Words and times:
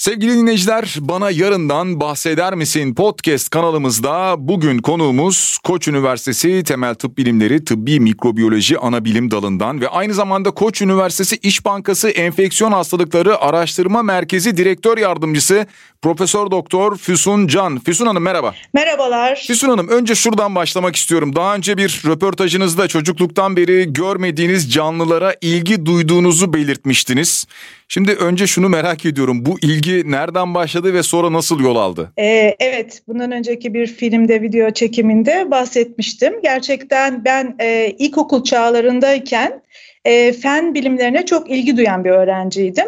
Sevgili 0.00 0.36
dinleyiciler, 0.36 0.96
bana 1.00 1.30
yarından 1.30 2.00
bahseder 2.00 2.54
misin 2.54 2.94
podcast 2.94 3.50
kanalımızda 3.50 4.34
bugün 4.38 4.78
konuğumuz 4.78 5.58
Koç 5.64 5.88
Üniversitesi 5.88 6.64
Temel 6.64 6.94
Tıp 6.94 7.18
Bilimleri 7.18 7.64
Tıbbi 7.64 8.00
Mikrobiyoloji 8.00 8.78
Anabilim 8.78 9.30
Dalından 9.30 9.80
ve 9.80 9.88
aynı 9.88 10.14
zamanda 10.14 10.50
Koç 10.50 10.82
Üniversitesi 10.82 11.36
İş 11.36 11.64
Bankası 11.64 12.10
Enfeksiyon 12.10 12.72
Hastalıkları 12.72 13.38
Araştırma 13.38 14.02
Merkezi 14.02 14.56
Direktör 14.56 14.98
Yardımcısı 14.98 15.66
Profesör 16.02 16.50
Doktor 16.50 16.96
Füsun 16.96 17.46
Can. 17.46 17.78
Füsun 17.78 18.06
Hanım 18.06 18.22
merhaba. 18.22 18.54
Merhabalar. 18.74 19.44
Füsun 19.46 19.68
Hanım 19.68 19.88
önce 19.88 20.14
şuradan 20.14 20.54
başlamak 20.54 20.96
istiyorum. 20.96 21.36
Daha 21.36 21.54
önce 21.54 21.76
bir 21.76 22.02
röportajınızda 22.06 22.88
çocukluktan 22.88 23.56
beri 23.56 23.92
görmediğiniz 23.92 24.72
canlılara 24.72 25.34
ilgi 25.40 25.86
duyduğunuzu 25.86 26.52
belirtmiştiniz. 26.52 27.46
Şimdi 27.88 28.12
önce 28.12 28.46
şunu 28.46 28.68
merak 28.68 29.04
ediyorum. 29.06 29.46
Bu 29.46 29.58
ilgi 29.62 29.89
nereden 29.90 30.54
başladı 30.54 30.94
ve 30.94 31.02
sonra 31.02 31.32
nasıl 31.32 31.60
yol 31.60 31.76
aldı? 31.76 32.12
Ee, 32.18 32.56
evet, 32.60 33.02
bundan 33.08 33.32
önceki 33.32 33.74
bir 33.74 33.86
filmde, 33.86 34.42
video 34.42 34.70
çekiminde 34.70 35.50
bahsetmiştim. 35.50 36.40
Gerçekten 36.42 37.24
ben 37.24 37.56
e, 37.58 37.94
ilkokul 37.98 38.44
çağlarındayken 38.44 39.62
e, 40.04 40.32
fen 40.32 40.74
bilimlerine 40.74 41.26
çok 41.26 41.50
ilgi 41.50 41.76
duyan 41.76 42.04
bir 42.04 42.10
öğrenciydim. 42.10 42.86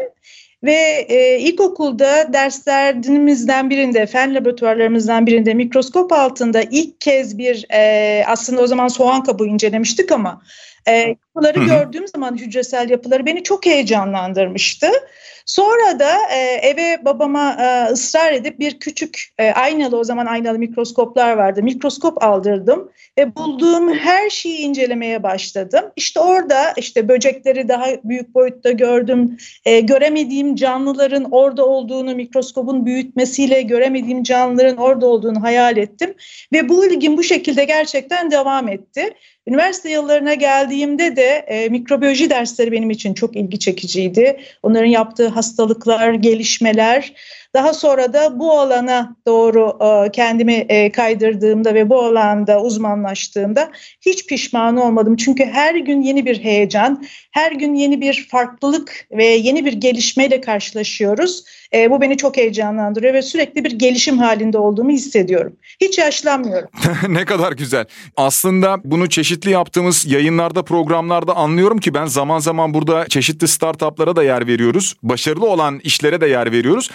Ve 0.65 1.07
e, 1.09 1.38
ilkokulda 1.38 2.33
derslerimizden 2.33 3.71
birinde, 3.71 4.07
fen 4.07 4.34
laboratuvarlarımızdan 4.34 5.27
birinde 5.27 5.55
mikroskop 5.55 6.12
altında 6.12 6.62
ilk 6.71 7.01
kez 7.01 7.38
bir 7.38 7.66
e, 7.74 8.24
aslında 8.27 8.62
o 8.62 8.66
zaman 8.66 8.88
soğan 8.88 9.24
kabuğu 9.24 9.46
incelemiştik 9.46 10.12
ama 10.12 10.43
e, 10.88 11.16
yapıları 11.36 11.60
hı 11.60 11.64
hı. 11.64 11.78
gördüğüm 11.78 12.09
zaman 12.09 12.36
hücresel 12.36 12.91
yapıları 12.91 13.27
beni 13.27 13.42
çok 13.42 13.66
heyecanlandırmıştı. 13.66 14.86
Sonra 15.46 15.98
da 15.98 16.10
e, 16.30 16.38
eve 16.38 17.04
babama 17.04 17.56
e, 17.60 17.92
ısrar 17.92 18.32
edip 18.32 18.59
bir 18.59 18.78
küçük 18.78 19.24
e, 19.38 19.50
aynalı 19.50 19.98
o 19.98 20.04
zaman 20.04 20.26
aynalı 20.26 20.59
mikroskoplar 20.59 21.37
vardı. 21.37 21.62
Mikroskop 21.62 22.23
aldırdım 22.23 22.90
ve 23.18 23.37
bulduğum 23.37 23.95
her 23.95 24.30
şeyi 24.30 24.59
incelemeye 24.59 25.23
başladım. 25.23 25.84
İşte 25.96 26.20
orada 26.20 26.73
işte 26.76 27.09
böcekleri 27.09 27.68
daha 27.68 27.87
büyük 28.04 28.35
boyutta 28.35 28.70
gördüm. 28.70 29.38
E, 29.64 29.80
göremediğim 29.80 30.54
canlıların 30.54 31.24
orada 31.30 31.66
olduğunu 31.66 32.14
mikroskopun 32.14 32.87
büyütmesiyle 32.87 33.62
göremediğim 33.62 34.23
canlıların 34.23 34.76
orada 34.76 35.07
olduğunu 35.07 35.42
hayal 35.42 35.76
ettim 35.76 36.14
ve 36.52 36.68
bu 36.68 36.87
ilgim 36.87 37.16
bu 37.16 37.23
şekilde 37.23 37.64
gerçekten 37.64 38.30
devam 38.30 38.68
etti. 38.68 39.14
Üniversite 39.46 39.90
yıllarına 39.90 40.35
geldiğimde 40.35 41.16
de 41.16 41.21
e, 41.24 41.68
mikrobiyoloji 41.68 42.30
dersleri 42.30 42.73
benim 42.73 42.90
için 42.90 43.15
çok 43.15 43.37
ilgi 43.37 43.59
çekiciydi. 43.59 44.40
Onların 44.62 44.87
yaptığı 44.87 45.29
hastalıklar, 45.29 46.14
gelişmeler. 46.14 47.12
Daha 47.54 47.74
sonra 47.74 48.12
da 48.12 48.38
bu 48.38 48.52
alana 48.52 49.16
doğru 49.26 49.78
e, 49.80 50.10
kendimi 50.10 50.52
e, 50.52 50.92
kaydırdığımda 50.92 51.74
ve 51.74 51.90
bu 51.90 52.02
alanda 52.02 52.62
uzmanlaştığımda 52.62 53.72
hiç 54.00 54.26
pişman 54.26 54.76
olmadım. 54.76 55.16
Çünkü 55.16 55.45
her 55.45 55.74
gün 55.74 56.02
yeni 56.02 56.26
bir 56.26 56.45
heyecan, 56.45 57.04
her 57.30 57.52
gün 57.52 57.74
yeni 57.74 58.00
bir 58.00 58.28
farklılık 58.30 59.06
ve 59.12 59.24
yeni 59.24 59.64
bir 59.64 59.73
gelişmeyle 59.73 60.40
karşılaşıyoruz. 60.40 61.45
E, 61.74 61.90
bu 61.90 62.00
beni 62.00 62.16
çok 62.16 62.36
heyecanlandırıyor 62.36 63.14
ve 63.14 63.23
sürekli 63.23 63.64
bir 63.64 63.70
gelişim 63.70 64.19
halinde 64.19 64.58
olduğumu 64.58 64.91
hissediyorum. 64.91 65.56
Hiç 65.80 65.98
yaşlanmıyorum. 65.98 66.69
ne 67.08 67.25
kadar 67.25 67.53
güzel. 67.53 67.84
Aslında 68.16 68.78
bunu 68.84 69.08
çeşitli 69.08 69.50
yaptığımız 69.50 70.06
yayınlarda, 70.06 70.62
programlarda 70.62 71.36
anlıyorum 71.36 71.78
ki 71.78 71.94
ben 71.94 72.06
zaman 72.06 72.38
zaman 72.38 72.75
burada 72.75 73.08
çeşitli 73.08 73.48
startuplara 73.48 74.16
da 74.16 74.22
yer 74.22 74.47
veriyoruz. 74.47 74.94
Başarılı 75.03 75.47
olan 75.47 75.80
işlere 75.84 76.20
de 76.20 76.26
yer 76.26 76.53
veriyoruz. 76.53 76.91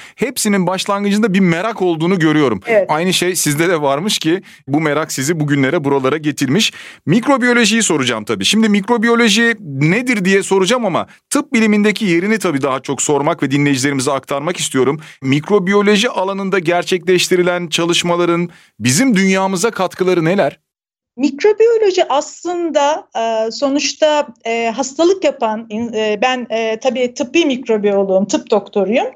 Hepsinin 0.48 0.68
başlangıcında 0.68 1.34
bir 1.34 1.40
merak 1.40 1.82
olduğunu 1.82 2.20
görüyorum. 2.20 2.60
Evet. 2.66 2.86
Aynı 2.90 3.14
şey 3.14 3.36
sizde 3.36 3.70
de 3.70 3.82
varmış 3.82 4.20
ki 4.20 4.42
bu 4.68 4.82
merak 4.82 5.12
sizi 5.12 5.40
bugünlere 5.40 5.84
buralara 5.84 6.18
getirmiş. 6.18 6.74
Mikrobiyolojiyi 7.06 7.84
soracağım 7.84 8.26
tabii. 8.26 8.46
Şimdi 8.46 8.70
mikrobiyoloji 8.70 9.56
nedir 9.60 10.26
diye 10.26 10.44
soracağım 10.44 10.86
ama 10.86 11.08
tıp 11.30 11.54
bilimindeki 11.54 12.06
yerini 12.06 12.40
tabii 12.40 12.62
daha 12.62 12.80
çok 12.80 13.02
sormak 13.02 13.44
ve 13.44 13.52
dinleyicilerimize 13.52 14.12
aktarmak 14.12 14.58
istiyorum 14.58 14.68
istiyorum. 14.68 15.00
Mikrobiyoloji 15.22 16.10
alanında 16.10 16.60
gerçekleştirilen 16.60 17.68
çalışmaların 17.68 18.50
bizim 18.80 19.16
dünyamıza 19.16 19.72
katkıları 19.72 20.26
neler? 20.26 20.60
Mikrobiyoloji 21.18 22.06
aslında 22.10 23.08
e, 23.18 23.52
sonuçta 23.52 24.28
e, 24.46 24.68
hastalık 24.76 25.24
yapan, 25.24 25.68
e, 25.72 26.20
ben 26.22 26.48
tabii 26.82 27.14
tıbbi 27.14 27.46
mikrobiyoloğum, 27.46 28.26
tıp 28.26 28.52
doktoruyum. 28.52 29.08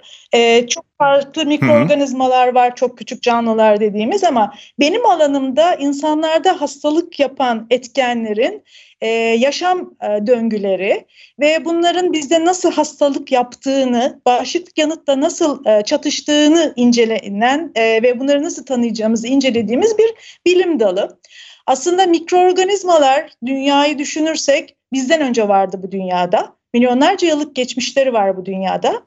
Çok 0.70 0.86
farklı 0.98 1.46
mikroorganizmalar 1.46 2.56
var, 2.56 2.76
çok 2.76 2.98
küçük 2.98 3.24
canlılar 3.24 3.80
dediğimiz 3.80 4.24
ama 4.24 4.54
benim 4.80 5.06
alanımda 5.06 5.76
insanlarda 5.76 6.62
hastalık 6.62 7.20
yapan 7.20 7.68
etkenlerin 7.70 8.64
yaşam 9.38 9.94
döngüleri 10.02 11.06
ve 11.40 11.66
bunların 11.66 12.14
bizde 12.14 12.46
nasıl 12.46 12.72
hastalık 12.72 13.32
yaptığını, 13.32 14.22
bağışıklık 14.26 14.78
yanıtla 14.78 15.22
nasıl 15.22 15.64
çatıştığını 15.84 16.74
incelenen 16.76 17.72
ve 17.78 18.20
bunları 18.20 18.44
nasıl 18.44 18.66
tanıyacağımızı 18.66 19.28
incelediğimiz 19.28 19.98
bir 19.98 20.40
bilim 20.46 20.80
dalı. 20.80 21.18
Aslında 21.68 22.06
mikroorganizmalar 22.06 23.34
dünyayı 23.46 23.98
düşünürsek 23.98 24.76
bizden 24.94 25.22
önce 25.22 25.48
vardı 25.48 25.80
bu 25.84 25.92
dünyada. 25.92 26.56
Milyonlarca 26.74 27.28
yıllık 27.28 27.56
geçmişleri 27.56 28.14
var 28.14 28.38
bu 28.38 28.46
dünyada. 28.46 29.02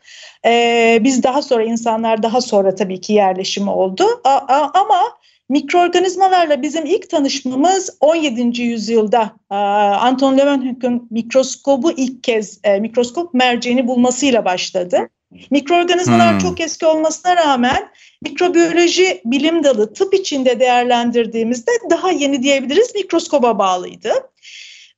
Ee, 0.47 0.99
biz 1.01 1.23
daha 1.23 1.43
sonra 1.43 1.65
insanlar 1.65 2.23
daha 2.23 2.41
sonra 2.41 2.75
tabii 2.75 3.01
ki 3.01 3.13
yerleşimi 3.13 3.71
oldu. 3.71 4.05
A, 4.25 4.31
a, 4.31 4.71
ama 4.81 5.03
mikroorganizmalarla 5.49 6.63
bizim 6.63 6.87
ilk 6.87 7.11
tanışmamız 7.11 7.97
17. 8.01 8.63
yüzyılda 8.63 9.33
Anton 9.51 10.39
Leeuwenhoek'un 10.39 11.09
mikroskobu 11.11 11.93
ilk 11.93 12.23
kez 12.23 12.61
e, 12.65 12.81
mikroskop 12.81 13.35
merceğini 13.35 13.89
bulmasıyla 13.89 14.45
başladı. 14.45 15.09
Mikroorganizmalar 15.51 16.33
hmm. 16.33 16.39
çok 16.39 16.61
eski 16.61 16.87
olmasına 16.87 17.37
rağmen 17.37 17.89
mikrobiyoloji 18.23 19.21
bilim 19.25 19.65
dalı 19.65 19.95
tıp 19.95 20.15
içinde 20.15 20.61
değerlendirdiğimizde 20.61 21.71
daha 21.91 22.11
yeni 22.11 22.43
diyebiliriz 22.43 22.95
mikroskoba 22.95 23.59
bağlıydı. 23.59 24.13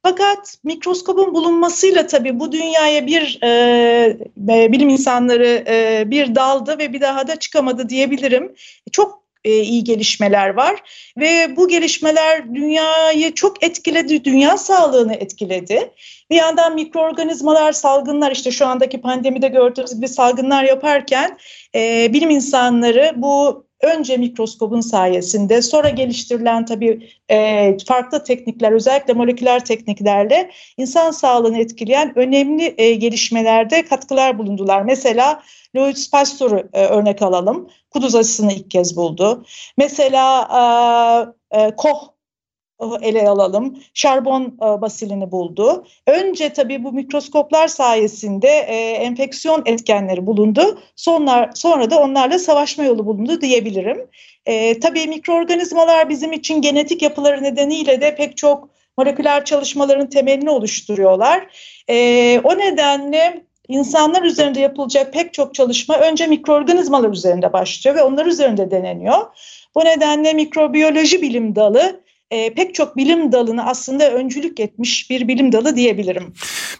Fakat 0.02 0.58
mikroskobun 0.64 1.34
bulunmasıyla 1.34 2.06
tabii 2.06 2.40
bu 2.40 2.52
dünyaya 2.52 3.06
bir 3.06 3.38
e, 3.42 3.48
e, 4.48 4.72
bilim 4.72 4.88
insanları 4.88 5.64
e, 5.68 6.04
bir 6.06 6.34
daldı 6.34 6.78
ve 6.78 6.92
bir 6.92 7.00
daha 7.00 7.28
da 7.28 7.36
çıkamadı 7.36 7.88
diyebilirim. 7.88 8.54
Çok 8.92 9.25
e, 9.46 9.60
iyi 9.60 9.84
gelişmeler 9.84 10.48
var 10.48 10.82
ve 11.18 11.56
bu 11.56 11.68
gelişmeler 11.68 12.54
dünyayı 12.54 13.34
çok 13.34 13.64
etkiledi, 13.64 14.24
dünya 14.24 14.58
sağlığını 14.58 15.14
etkiledi. 15.14 15.90
Bir 16.30 16.36
yandan 16.36 16.74
mikroorganizmalar, 16.74 17.72
salgınlar 17.72 18.32
işte 18.32 18.50
şu 18.50 18.66
andaki 18.66 19.00
pandemide 19.00 19.48
gördüğümüz 19.48 19.94
gibi 19.94 20.08
salgınlar 20.08 20.64
yaparken 20.64 21.38
e, 21.74 22.12
bilim 22.12 22.30
insanları 22.30 23.12
bu 23.16 23.65
önce 23.82 24.16
mikroskobun 24.16 24.80
sayesinde 24.80 25.62
sonra 25.62 25.88
geliştirilen 25.88 26.64
tabii 26.64 27.10
e, 27.30 27.76
farklı 27.86 28.24
teknikler 28.24 28.72
özellikle 28.72 29.12
moleküler 29.12 29.64
tekniklerle 29.64 30.50
insan 30.76 31.10
sağlığını 31.10 31.58
etkileyen 31.58 32.18
önemli 32.18 32.74
e, 32.78 32.94
gelişmelerde 32.94 33.84
katkılar 33.84 34.38
bulundular. 34.38 34.82
Mesela 34.82 35.42
Louis 35.76 36.10
Pasteur'ü 36.10 36.68
e, 36.72 36.84
örnek 36.86 37.22
alalım. 37.22 37.70
Kuduz 37.90 38.14
aşısını 38.14 38.52
ilk 38.52 38.70
kez 38.70 38.96
buldu. 38.96 39.44
Mesela 39.78 40.48
e, 41.50 41.60
e, 41.60 41.76
Koch 41.76 42.15
ele 43.02 43.28
alalım. 43.28 43.78
Şarbon 43.94 44.44
e, 44.44 44.80
basilini 44.80 45.32
buldu. 45.32 45.86
Önce 46.06 46.52
tabii 46.52 46.84
bu 46.84 46.92
mikroskoplar 46.92 47.68
sayesinde 47.68 48.48
enfeksiyon 49.00 49.62
etkenleri 49.66 50.26
bulundu. 50.26 50.78
Sonra, 50.96 51.50
sonra 51.54 51.90
da 51.90 52.00
onlarla 52.00 52.38
savaşma 52.38 52.84
yolu 52.84 53.06
bulundu 53.06 53.40
diyebilirim. 53.40 54.08
E, 54.46 54.80
tabii 54.80 55.06
mikroorganizmalar 55.06 56.08
bizim 56.08 56.32
için 56.32 56.60
genetik 56.62 57.02
yapıları 57.02 57.42
nedeniyle 57.42 58.00
de 58.00 58.14
pek 58.14 58.36
çok 58.36 58.68
moleküler 58.98 59.44
çalışmaların 59.44 60.08
temelini 60.08 60.50
oluşturuyorlar. 60.50 61.46
E, 61.90 62.40
o 62.44 62.58
nedenle 62.58 63.44
insanlar 63.68 64.22
üzerinde 64.22 64.60
yapılacak 64.60 65.12
pek 65.12 65.34
çok 65.34 65.54
çalışma 65.54 65.98
önce 65.98 66.26
mikroorganizmalar 66.26 67.10
üzerinde 67.10 67.52
başlıyor 67.52 67.96
ve 67.96 68.02
onlar 68.02 68.26
üzerinde 68.26 68.70
deneniyor. 68.70 69.26
Bu 69.74 69.84
nedenle 69.84 70.32
mikrobiyoloji 70.32 71.22
bilim 71.22 71.56
dalı 71.56 72.00
e, 72.30 72.54
pek 72.54 72.74
çok 72.74 72.96
bilim 72.96 73.32
dalını 73.32 73.66
aslında 73.66 74.12
öncülük 74.12 74.60
etmiş 74.60 75.10
bir 75.10 75.28
bilim 75.28 75.52
dalı 75.52 75.76
diyebilirim. 75.76 76.32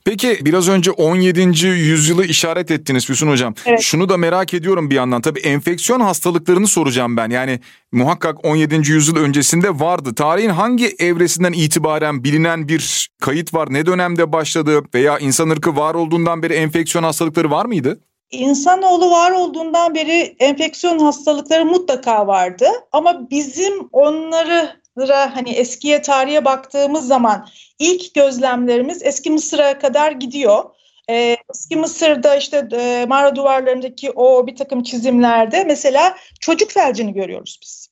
Peki 0.04 0.38
biraz 0.42 0.68
önce 0.68 0.90
17. 0.90 1.66
yüzyılı 1.66 2.24
işaret 2.24 2.70
ettiniz 2.70 3.06
Füsun 3.06 3.28
Hocam. 3.28 3.54
Evet. 3.66 3.80
Şunu 3.80 4.08
da 4.08 4.16
merak 4.16 4.54
ediyorum 4.54 4.90
bir 4.90 4.94
yandan. 4.94 5.22
Tabii 5.22 5.40
enfeksiyon 5.40 6.00
hastalıklarını 6.00 6.66
soracağım 6.66 7.16
ben. 7.16 7.30
Yani 7.30 7.60
muhakkak 7.92 8.44
17. 8.44 8.74
yüzyıl 8.74 9.16
öncesinde 9.16 9.80
vardı. 9.80 10.14
Tarihin 10.14 10.50
hangi 10.50 10.86
evresinden 10.98 11.52
itibaren 11.52 12.24
bilinen 12.24 12.68
bir 12.68 13.08
kayıt 13.20 13.54
var? 13.54 13.72
Ne 13.72 13.86
dönemde 13.86 14.32
başladı 14.32 14.82
veya 14.94 15.18
insan 15.18 15.50
ırkı 15.50 15.76
var 15.76 15.94
olduğundan 15.94 16.42
beri 16.42 16.54
enfeksiyon 16.54 17.04
hastalıkları 17.04 17.50
var 17.50 17.66
mıydı? 17.66 18.00
İnsanoğlu 18.30 19.10
var 19.10 19.30
olduğundan 19.30 19.94
beri 19.94 20.36
enfeksiyon 20.38 20.98
hastalıkları 20.98 21.64
mutlaka 21.64 22.26
vardı 22.26 22.66
ama 22.92 23.30
bizim 23.30 23.88
onları 23.92 24.85
hani 25.04 25.50
eskiye 25.50 26.02
tarihe 26.02 26.44
baktığımız 26.44 27.06
zaman 27.06 27.48
ilk 27.78 28.14
gözlemlerimiz 28.14 29.02
eski 29.02 29.30
Mısır'a 29.30 29.78
kadar 29.78 30.12
gidiyor. 30.12 30.64
Ee, 31.10 31.36
eski 31.54 31.76
Mısır'da 31.76 32.36
işte 32.36 32.68
e, 32.72 33.06
mağara 33.08 33.36
duvarlarındaki 33.36 34.10
o 34.10 34.46
bir 34.46 34.56
takım 34.56 34.82
çizimlerde 34.82 35.64
mesela 35.64 36.16
çocuk 36.40 36.70
felcini 36.70 37.12
görüyoruz 37.12 37.58
biz. 37.62 37.88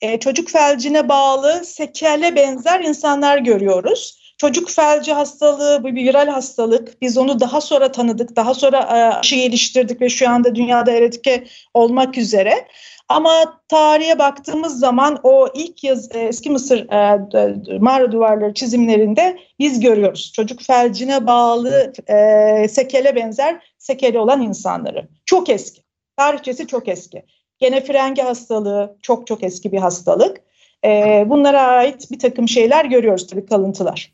Ee, 0.00 0.18
çocuk 0.18 0.50
felcine 0.50 1.08
bağlı 1.08 1.64
sekele 1.64 2.36
benzer 2.36 2.80
insanlar 2.80 3.38
görüyoruz. 3.38 4.18
Çocuk 4.38 4.70
felci 4.70 5.12
hastalığı 5.12 5.84
bir 5.84 5.94
viral 5.94 6.28
hastalık. 6.28 7.02
Biz 7.02 7.18
onu 7.18 7.40
daha 7.40 7.60
sonra 7.60 7.92
tanıdık, 7.92 8.36
daha 8.36 8.54
sonra 8.54 8.78
e, 8.78 9.18
aşı 9.18 9.36
geliştirdik 9.36 10.00
ve 10.00 10.08
şu 10.08 10.28
anda 10.28 10.54
dünyada 10.54 10.90
eradike 10.90 11.44
olmak 11.74 12.18
üzere. 12.18 12.68
Ama 13.08 13.60
tarihe 13.68 14.18
baktığımız 14.18 14.78
zaman 14.78 15.20
o 15.22 15.48
ilk 15.54 15.84
yaz 15.84 16.16
e, 16.16 16.18
eski 16.18 16.50
Mısır 16.50 16.78
e, 16.78 17.78
mağara 17.78 18.12
duvarları 18.12 18.54
çizimlerinde 18.54 19.38
biz 19.58 19.80
görüyoruz. 19.80 20.32
Çocuk 20.36 20.62
felcine 20.62 21.26
bağlı 21.26 21.92
e, 22.06 22.68
sekele 22.68 23.16
benzer 23.16 23.74
sekeli 23.78 24.18
olan 24.18 24.42
insanları. 24.42 25.08
Çok 25.26 25.48
eski. 25.48 25.82
Tarihçesi 26.16 26.66
çok 26.66 26.88
eski. 26.88 27.24
Gene 27.58 27.84
frengi 27.84 28.22
hastalığı 28.22 28.96
çok 29.02 29.26
çok 29.26 29.42
eski 29.42 29.72
bir 29.72 29.78
hastalık. 29.78 30.47
E, 30.84 31.24
bunlara 31.26 31.62
ait 31.62 32.10
bir 32.10 32.18
takım 32.18 32.48
şeyler 32.48 32.84
görüyoruz 32.84 33.26
tabii 33.26 33.46
kalıntılar. 33.46 34.12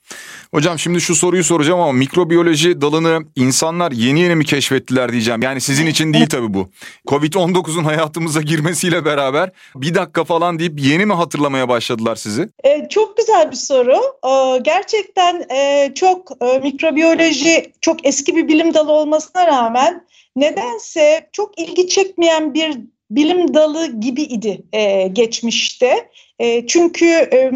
Hocam 0.55 0.79
şimdi 0.79 1.01
şu 1.01 1.15
soruyu 1.15 1.45
soracağım 1.45 1.81
ama 1.81 1.93
mikrobiyoloji 1.93 2.81
dalını 2.81 3.21
insanlar 3.37 3.93
yeni 3.93 4.21
yeni 4.21 4.35
mi 4.35 4.45
keşfettiler 4.45 5.13
diyeceğim. 5.13 5.43
Yani 5.43 5.61
sizin 5.61 5.87
için 5.87 6.15
değil 6.15 6.27
tabii 6.27 6.55
bu. 6.55 6.69
Covid-19'un 7.07 7.85
hayatımıza 7.85 8.41
girmesiyle 8.41 9.05
beraber 9.05 9.51
bir 9.77 9.95
dakika 9.95 10.25
falan 10.25 10.59
deyip 10.59 10.81
yeni 10.81 11.07
mi 11.07 11.13
hatırlamaya 11.13 11.69
başladılar 11.69 12.17
sizi? 12.17 12.49
E, 12.65 12.89
çok 12.89 13.17
güzel 13.17 13.51
bir 13.51 13.57
soru. 13.57 13.99
E, 14.27 14.59
gerçekten 14.59 15.47
e, 15.55 15.93
çok 15.95 16.31
e, 16.41 16.59
mikrobiyoloji 16.59 17.73
çok 17.81 18.07
eski 18.07 18.37
bir 18.37 18.49
bilim 18.49 18.75
dalı 18.75 18.93
olmasına 18.93 19.47
rağmen 19.47 20.05
nedense 20.37 21.29
çok 21.33 21.59
ilgi 21.59 21.89
çekmeyen 21.89 22.55
bir 22.55 22.79
bilim 23.11 23.55
dalı 23.55 24.01
gibi 24.01 24.23
idi 24.23 24.63
e, 24.73 25.09
geçmişte. 25.09 26.09
E, 26.39 26.67
çünkü 26.67 27.07
e, 27.07 27.51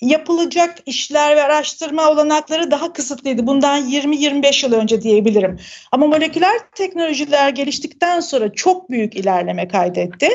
yapılacak 0.00 0.78
işler 0.86 1.36
ve 1.36 1.42
araştırma 1.42 2.10
olanakları 2.10 2.70
daha 2.70 2.92
kısıtlıydı. 2.92 3.46
Bundan 3.46 3.90
20-25 3.90 4.66
yıl 4.66 4.72
önce 4.72 5.02
diyebilirim. 5.02 5.60
Ama 5.92 6.06
moleküler 6.06 6.58
teknolojiler 6.74 7.50
geliştikten 7.50 8.20
sonra 8.20 8.52
çok 8.52 8.90
büyük 8.90 9.16
ilerleme 9.16 9.68
kaydetti. 9.68 10.28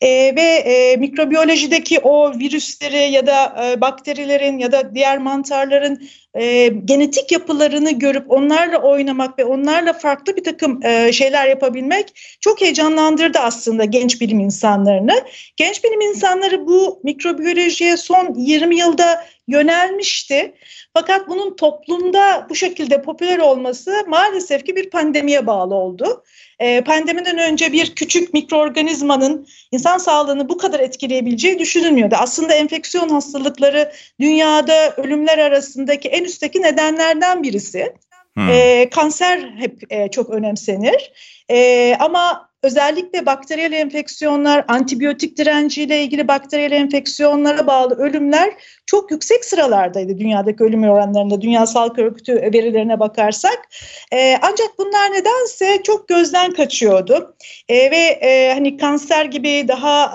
E, 0.00 0.36
ve 0.36 0.42
e, 0.42 0.96
mikrobiyolojideki 0.96 2.00
o 2.00 2.38
virüsleri 2.38 3.12
ya 3.12 3.26
da 3.26 3.66
e, 3.66 3.80
bakterilerin 3.80 4.58
ya 4.58 4.72
da 4.72 4.94
diğer 4.94 5.18
mantarların 5.18 6.08
e, 6.34 6.68
genetik 6.84 7.32
yapılarını 7.32 7.90
görüp 7.90 8.30
onlarla 8.30 8.82
oynamak 8.82 9.38
ve 9.38 9.44
onlarla 9.44 9.92
farklı 9.92 10.36
bir 10.36 10.44
takım 10.44 10.80
e, 10.84 11.12
şeyler 11.12 11.48
yapabilmek 11.48 12.36
çok 12.40 12.60
heyecanlandırdı 12.60 13.38
aslında 13.38 13.84
genç 13.84 14.20
bilim 14.20 14.40
insanlarını. 14.40 15.24
Genç 15.56 15.84
bilim 15.84 16.00
insanları 16.00 16.66
bu 16.66 17.00
mikrobiyolojiye 17.04 17.96
son 17.96 18.34
20 18.34 18.76
yılda 18.76 19.24
yönelmişti. 19.48 20.54
Fakat 20.94 21.28
bunun 21.28 21.56
toplumda 21.56 22.46
bu 22.50 22.54
şekilde 22.54 23.02
popüler 23.02 23.38
olması 23.38 24.04
maalesef 24.08 24.64
ki 24.64 24.76
bir 24.76 24.90
pandemiye 24.90 25.46
bağlı 25.46 25.74
oldu. 25.74 26.24
E, 26.58 26.80
pandemiden 26.80 27.38
önce 27.38 27.72
bir 27.72 27.94
küçük 27.94 28.34
mikroorganizmanın 28.34 29.46
insan 29.72 29.98
sağlığını 29.98 30.48
bu 30.48 30.58
kadar 30.58 30.80
etkileyebileceği 30.80 31.58
düşünülmüyordu. 31.58 32.14
Aslında 32.18 32.54
enfeksiyon 32.54 33.08
hastalıkları 33.08 33.92
dünyada 34.20 34.94
ölümler 34.96 35.38
arasındaki 35.38 36.08
en 36.08 36.24
üstteki 36.24 36.62
nedenlerden 36.62 37.42
birisi. 37.42 37.92
Hmm. 38.34 38.50
E, 38.50 38.90
kanser 38.90 39.54
hep 39.58 39.92
e, 39.92 40.10
çok 40.10 40.30
önemsenir. 40.30 41.12
E, 41.50 41.96
ama 42.00 42.50
özellikle 42.64 43.26
bakteriyel 43.26 43.72
enfeksiyonlar, 43.72 44.64
antibiyotik 44.68 45.38
direnciyle 45.38 46.02
ilgili 46.02 46.28
bakteriyel 46.28 46.72
enfeksiyonlara 46.72 47.66
bağlı 47.66 47.94
ölümler 47.94 48.52
çok 48.86 49.10
yüksek 49.10 49.44
sıralardaydı 49.44 50.18
dünyadaki 50.18 50.64
ölüm 50.64 50.82
oranlarında 50.82 51.40
Dünya 51.40 51.66
Sağlık 51.66 51.98
Örgütü 51.98 52.34
verilerine 52.34 53.00
bakarsak. 53.00 53.68
E, 54.12 54.36
ancak 54.42 54.78
bunlar 54.78 55.12
nedense 55.12 55.82
çok 55.82 56.08
gözden 56.08 56.52
kaçıyordu. 56.52 57.36
E, 57.68 57.90
ve 57.90 57.96
e, 57.96 58.52
hani 58.54 58.76
kanser 58.76 59.24
gibi 59.24 59.68
daha 59.68 60.12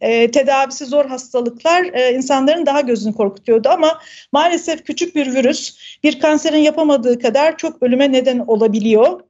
e, 0.00 0.30
tedavisi 0.30 0.86
zor 0.86 1.06
hastalıklar 1.06 1.84
e, 1.92 2.14
insanların 2.14 2.66
daha 2.66 2.80
gözünü 2.80 3.14
korkutuyordu. 3.14 3.68
Ama 3.68 4.00
maalesef 4.32 4.84
küçük 4.84 5.16
bir 5.16 5.34
virüs 5.34 5.76
bir 6.04 6.20
kanserin 6.20 6.58
yapamadığı 6.58 7.18
kadar 7.18 7.56
çok 7.56 7.82
ölüme 7.82 8.12
neden 8.12 8.38
olabiliyor 8.38 9.20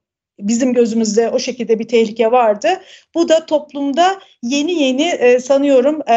bizim 0.41 0.75
gözümüzde 0.75 1.31
o 1.31 1.39
şekilde 1.39 1.79
bir 1.79 1.89
tehlike 1.89 2.33
vardı. 2.33 2.69
Bu 3.15 3.29
da 3.29 3.47
toplumda 3.47 4.21
yeni 4.43 4.83
yeni 4.83 5.03
e, 5.03 5.41
sanıyorum 5.41 6.01
e, 6.07 6.15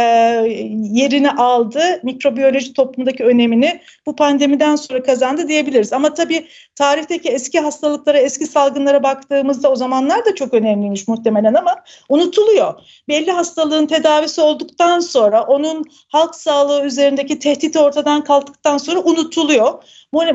yerini 0.92 1.32
aldı. 1.32 1.80
Mikrobiyoloji 2.04 2.74
toplumdaki 2.74 3.24
önemini 3.24 3.82
bu 4.06 4.16
pandemiden 4.16 4.76
sonra 4.76 5.04
kazandı 5.04 5.48
diyebiliriz. 5.48 5.94
Ama 5.94 6.14
tabii 6.14 6.48
tarihteki 6.76 7.30
eski 7.30 7.60
hastalıklara, 7.60 8.18
eski 8.18 8.46
salgınlara 8.46 9.04
baktığımızda 9.04 9.72
o 9.72 9.76
zamanlar 9.76 10.26
da 10.26 10.36
çok 10.36 10.54
önemliymiş 10.54 11.08
muhtemelen 11.08 11.54
ama 11.54 11.76
unutuluyor. 12.10 12.74
Belli 13.08 13.32
hastalığın 13.32 13.88
tedavisi 13.88 14.42
olduktan 14.42 15.00
sonra 15.00 15.44
onun 15.44 15.86
halk 16.08 16.36
sağlığı 16.36 16.86
üzerindeki 16.86 17.40
tehdit 17.40 17.76
ortadan 17.76 18.24
kalktıktan 18.24 18.78
sonra 18.78 19.00
unutuluyor. 19.00 19.84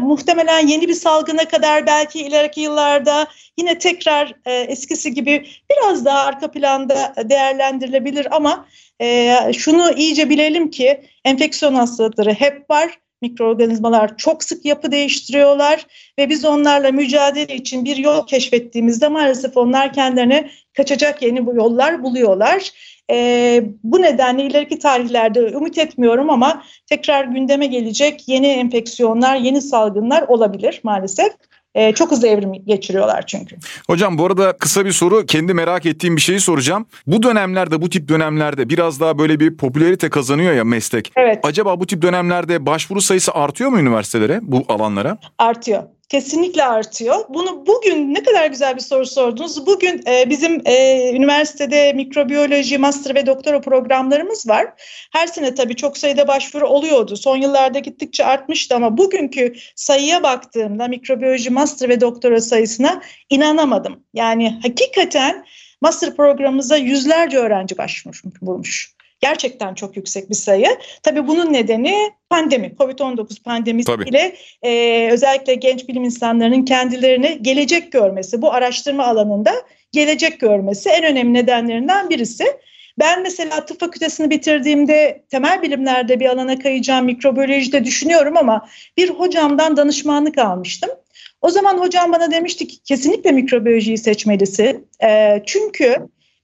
Muhtemelen 0.00 0.67
yeni 0.67 0.88
bir 0.88 0.94
salgına 0.94 1.44
kadar 1.44 1.87
belki 1.87 2.20
ileriki 2.20 2.61
yıllarda 2.61 3.26
yine 3.58 3.72
tekrar 3.79 4.35
e, 4.47 4.53
eskisi 4.53 5.15
gibi 5.15 5.47
biraz 5.71 6.05
daha 6.05 6.21
arka 6.21 6.51
planda 6.51 7.15
değerlendirilebilir 7.31 8.37
ama 8.37 8.67
e, 9.01 9.37
şunu 9.53 9.93
iyice 9.93 10.31
bilelim 10.31 10.71
ki 10.71 11.01
enfeksiyon 11.25 11.75
hastalıkları 11.75 12.33
hep 12.33 12.71
var. 12.71 12.99
Mikroorganizmalar 13.23 14.17
çok 14.17 14.45
sık 14.45 14.65
yapı 14.65 14.93
değiştiriyorlar 14.93 15.87
ve 16.19 16.29
biz 16.29 16.45
onlarla 16.45 16.93
mücadele 16.93 17.57
için 17.57 17.85
bir 17.85 17.97
yol 17.97 18.27
keşfettiğimizde 18.27 19.09
maalesef 19.09 19.57
onlar 19.57 19.93
kendilerine 19.93 20.51
kaçacak 20.77 21.23
yeni 21.23 21.47
bu 21.47 21.55
yollar 21.55 22.03
buluyorlar. 22.03 22.71
E, 23.11 23.64
bu 23.83 24.02
nedenle 24.02 24.45
ileriki 24.45 24.79
tarihlerde 24.79 25.41
ümit 25.41 25.79
etmiyorum 25.79 26.31
ama 26.31 26.62
tekrar 26.87 27.25
gündeme 27.25 27.67
gelecek 27.67 28.29
yeni 28.29 28.47
enfeksiyonlar, 28.47 29.37
yeni 29.37 29.62
salgınlar 29.62 30.23
olabilir 30.23 30.81
maalesef. 30.83 31.33
E, 31.75 31.95
çok 31.95 32.11
hızlı 32.11 32.29
evrim 32.29 32.52
geçiriyorlar 32.67 33.26
çünkü. 33.26 33.57
Hocam 33.87 34.19
bu 34.19 34.26
arada 34.26 34.52
kısa 34.52 34.85
bir 34.85 34.93
soru. 34.93 35.26
Kendi 35.26 35.55
merak 35.55 35.87
ettiğim 35.87 36.17
bir 36.17 36.21
şeyi 36.21 36.41
soracağım. 36.41 36.87
Bu 37.07 37.23
dönemlerde, 37.23 37.83
bu 37.83 37.91
tip 37.91 38.09
dönemlerde 38.09 38.69
biraz 38.69 39.00
daha 39.00 39.19
böyle 39.19 39.41
bir 39.41 39.57
popülerite 39.57 40.11
kazanıyor 40.11 40.52
ya 40.52 40.64
meslek. 40.64 41.12
Evet. 41.17 41.41
Acaba 41.43 41.81
bu 41.81 41.87
tip 41.87 42.02
dönemlerde 42.02 42.67
başvuru 42.67 43.00
sayısı 43.00 43.33
artıyor 43.33 43.71
mu 43.71 43.79
üniversitelere, 43.79 44.41
bu 44.43 44.64
alanlara? 44.69 45.19
Artıyor 45.38 45.83
kesinlikle 46.12 46.64
artıyor. 46.64 47.25
Bunu 47.28 47.66
bugün 47.66 48.14
ne 48.14 48.23
kadar 48.23 48.47
güzel 48.47 48.76
bir 48.76 48.81
soru 48.81 49.07
sordunuz. 49.07 49.66
Bugün 49.66 50.02
e, 50.07 50.31
bizim 50.31 50.62
e, 50.64 51.11
üniversitede 51.16 51.92
mikrobiyoloji, 51.92 52.78
master 52.78 53.14
ve 53.14 53.26
doktora 53.26 53.61
programlarımız 53.61 54.49
var. 54.49 54.66
Her 55.12 55.26
sene 55.26 55.54
tabii 55.54 55.76
çok 55.76 55.99
sayıda 55.99 56.28
başvuru 56.28 56.69
oluyordu. 56.69 57.16
Son 57.16 57.37
yıllarda 57.37 57.78
gittikçe 57.78 58.25
artmıştı 58.25 58.75
ama 58.75 58.99
bugünkü 58.99 59.54
sayıya 59.76 60.23
baktığımda 60.23 60.88
mikrobiyoloji, 60.88 61.50
master 61.50 61.88
ve 61.88 62.00
doktora 62.00 62.40
sayısına 62.40 63.02
inanamadım. 63.31 64.04
Yani 64.14 64.61
hakikaten 64.62 65.45
master 65.81 66.16
programımıza 66.16 66.76
yüzlerce 66.76 67.38
öğrenci 67.38 67.78
başvurmuş. 67.78 68.95
Gerçekten 69.23 69.75
çok 69.75 69.97
yüksek 69.97 70.31
bir 70.31 70.35
sayı. 70.35 70.67
Tabii 71.02 71.29
bunun 71.29 71.52
nedeni 71.52 72.11
pandemi, 72.31 72.73
Covid-19 72.79 73.43
pandemisiyle 73.43 74.37
e, 74.62 75.09
özellikle 75.12 75.55
genç 75.55 75.88
bilim 75.88 76.05
insanlarının 76.05 76.64
kendilerini 76.64 77.38
gelecek 77.43 77.93
görmesi, 77.93 78.43
bu 78.43 78.52
araştırma 78.52 79.07
alanında 79.07 79.52
gelecek 79.93 80.41
görmesi 80.41 80.88
en 80.88 81.05
önemli 81.05 81.35
nedenlerinden 81.35 82.11
birisi. 82.11 82.45
Ben 82.99 83.23
mesela 83.23 83.64
tıp 83.64 83.81
fakültesini 83.81 84.31
bitirdiğimde 84.31 85.25
temel 85.31 85.62
bilimlerde 85.62 86.21
bir 86.21 86.26
alana 86.26 86.59
kayacağım 86.59 87.05
mikrobiyolojide 87.05 87.85
düşünüyorum 87.85 88.37
ama 88.37 88.69
bir 88.97 89.11
hocamdan 89.11 89.76
danışmanlık 89.76 90.38
almıştım. 90.38 90.91
O 91.43 91.50
zaman 91.50 91.79
hocam 91.79 92.12
bana 92.12 92.31
demişti 92.31 92.67
ki 92.67 92.83
kesinlikle 92.83 93.33
mikrobiyolojiyi 93.33 93.99
seçmelisin. 93.99 94.88
E, 95.05 95.43
çünkü 95.47 95.97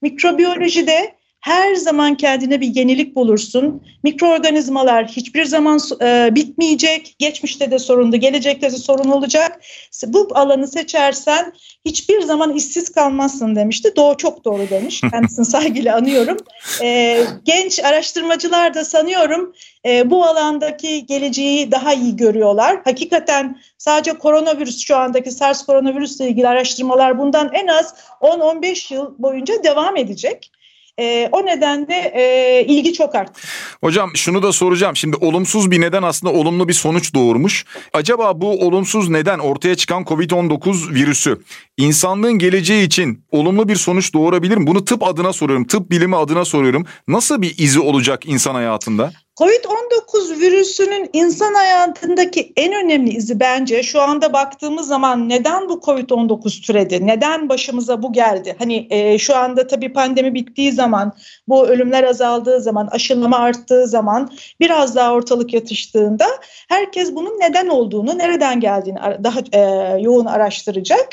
mikrobiyolojide 0.02 1.17
her 1.40 1.74
zaman 1.74 2.14
kendine 2.14 2.60
bir 2.60 2.74
yenilik 2.74 3.16
bulursun. 3.16 3.82
Mikroorganizmalar 4.02 5.06
hiçbir 5.06 5.44
zaman 5.44 5.80
e, 6.02 6.34
bitmeyecek. 6.34 7.14
Geçmişte 7.18 7.70
de 7.70 7.78
sorundu, 7.78 8.16
gelecekte 8.16 8.72
de 8.72 8.76
sorun 8.76 9.10
olacak. 9.10 9.60
Bu 10.06 10.28
alanı 10.34 10.68
seçersen 10.68 11.52
hiçbir 11.84 12.22
zaman 12.22 12.54
işsiz 12.54 12.92
kalmazsın 12.92 13.56
demişti. 13.56 13.92
Doğru 13.96 14.16
çok 14.16 14.44
doğru 14.44 14.70
demiş. 14.70 15.00
Kendisini 15.10 15.44
saygıyla 15.44 15.96
anıyorum. 15.96 16.36
E, 16.82 17.20
genç 17.44 17.84
araştırmacılar 17.84 18.74
da 18.74 18.84
sanıyorum 18.84 19.54
e, 19.86 20.10
bu 20.10 20.24
alandaki 20.24 21.06
geleceği 21.06 21.72
daha 21.72 21.94
iyi 21.94 22.16
görüyorlar. 22.16 22.80
Hakikaten 22.84 23.60
sadece 23.78 24.12
koronavirüs 24.12 24.78
şu 24.78 24.96
andaki 24.96 25.30
SARS 25.30 25.66
koronavirüsle 25.66 26.28
ilgili 26.28 26.48
araştırmalar 26.48 27.18
bundan 27.18 27.50
en 27.52 27.66
az 27.66 27.94
10-15 28.20 28.94
yıl 28.94 29.14
boyunca 29.18 29.64
devam 29.64 29.96
edecek. 29.96 30.50
E, 30.98 31.28
o 31.32 31.46
nedenle 31.46 32.12
e, 32.14 32.64
ilgi 32.68 32.92
çok 32.92 33.14
arttı. 33.14 33.40
Hocam 33.84 34.10
şunu 34.14 34.42
da 34.42 34.52
soracağım. 34.52 34.96
Şimdi 34.96 35.16
olumsuz 35.16 35.70
bir 35.70 35.80
neden 35.80 36.02
aslında 36.02 36.32
olumlu 36.32 36.68
bir 36.68 36.72
sonuç 36.72 37.14
doğurmuş. 37.14 37.64
Acaba 37.92 38.40
bu 38.40 38.66
olumsuz 38.66 39.08
neden 39.08 39.38
ortaya 39.38 39.74
çıkan 39.74 40.02
COVID-19 40.02 40.94
virüsü 40.94 41.40
insanlığın 41.76 42.38
geleceği 42.38 42.86
için 42.86 43.24
olumlu 43.30 43.68
bir 43.68 43.76
sonuç 43.76 44.14
doğurabilir 44.14 44.56
mi? 44.56 44.66
Bunu 44.66 44.84
tıp 44.84 45.02
adına 45.02 45.32
soruyorum. 45.32 45.66
Tıp 45.66 45.90
bilimi 45.90 46.16
adına 46.16 46.44
soruyorum. 46.44 46.86
Nasıl 47.08 47.42
bir 47.42 47.54
izi 47.58 47.80
olacak 47.80 48.22
insan 48.26 48.54
hayatında? 48.54 49.12
Covid-19 49.38 50.40
virüsünün 50.40 51.10
insan 51.12 51.54
hayatındaki 51.54 52.52
en 52.56 52.72
önemli 52.84 53.10
izi 53.10 53.40
bence 53.40 53.82
şu 53.82 54.00
anda 54.00 54.32
baktığımız 54.32 54.86
zaman 54.86 55.28
neden 55.28 55.68
bu 55.68 55.72
Covid-19 55.72 56.66
türedi? 56.66 57.06
Neden 57.06 57.48
başımıza 57.48 58.02
bu 58.02 58.12
geldi? 58.12 58.56
Hani 58.58 58.86
e, 58.90 59.18
şu 59.18 59.36
anda 59.36 59.66
tabii 59.66 59.92
pandemi 59.92 60.34
bittiği 60.34 60.72
zaman, 60.72 61.12
bu 61.48 61.66
ölümler 61.66 62.04
azaldığı 62.04 62.60
zaman, 62.60 62.86
aşılama 62.86 63.38
arttığı 63.38 63.86
zaman, 63.86 64.30
biraz 64.60 64.96
daha 64.96 65.14
ortalık 65.14 65.54
yatıştığında 65.54 66.26
herkes 66.68 67.14
bunun 67.14 67.40
neden 67.40 67.66
olduğunu, 67.66 68.18
nereden 68.18 68.60
geldiğini 68.60 68.98
daha 69.24 69.40
e, 69.52 69.60
yoğun 70.02 70.26
araştıracak. 70.26 71.08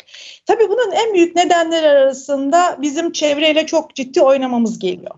Tabii 0.46 0.70
bunun 0.70 0.92
en 0.92 1.14
büyük 1.14 1.36
nedenleri 1.36 1.88
arasında 1.88 2.78
bizim 2.82 3.12
çevreyle 3.12 3.66
çok 3.66 3.96
ciddi 3.96 4.22
oynamamız 4.22 4.80
geliyor. 4.80 5.16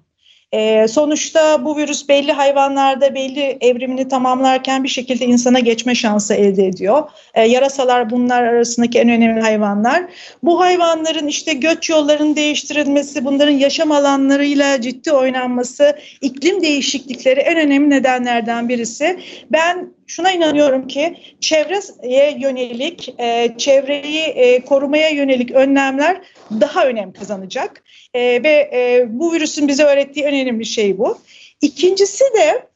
E, 0.53 0.87
sonuçta 0.87 1.65
bu 1.65 1.77
virüs 1.77 2.09
belli 2.09 2.31
hayvanlarda 2.31 3.15
belli 3.15 3.57
evrimini 3.61 4.07
tamamlarken 4.07 4.83
bir 4.83 4.89
şekilde 4.89 5.25
insana 5.25 5.59
geçme 5.59 5.95
şansı 5.95 6.33
elde 6.33 6.65
ediyor. 6.65 7.09
E, 7.33 7.41
yarasalar 7.41 8.09
bunlar 8.09 8.43
arasındaki 8.43 8.99
en 8.99 9.09
önemli 9.09 9.41
hayvanlar. 9.41 10.03
Bu 10.43 10.59
hayvanların 10.59 11.27
işte 11.27 11.53
göç 11.53 11.89
yollarının 11.89 12.35
değiştirilmesi, 12.35 13.25
bunların 13.25 13.51
yaşam 13.51 13.91
alanlarıyla 13.91 14.81
ciddi 14.81 15.11
oynanması, 15.11 15.97
iklim 16.21 16.61
değişiklikleri 16.61 17.39
en 17.39 17.57
önemli 17.57 17.89
nedenlerden 17.89 18.69
birisi. 18.69 19.19
Ben 19.51 19.96
şuna 20.07 20.31
inanıyorum 20.31 20.87
ki 20.87 21.17
çevreye 21.41 22.37
yönelik, 22.39 23.15
e, 23.19 23.55
çevreyi 23.57 24.21
e, 24.21 24.65
korumaya 24.65 25.09
yönelik 25.09 25.51
önlemler 25.51 26.21
daha 26.51 26.85
önem 26.85 27.13
kazanacak. 27.13 27.83
E, 28.13 28.43
ve 28.43 28.69
e, 28.73 29.05
bu 29.09 29.33
virüsün 29.33 29.67
bize 29.67 29.83
öğrettiği 29.83 30.25
önemli 30.25 30.65
şey 30.65 30.97
bu. 30.97 31.17
İkincisi 31.61 32.23
de 32.23 32.67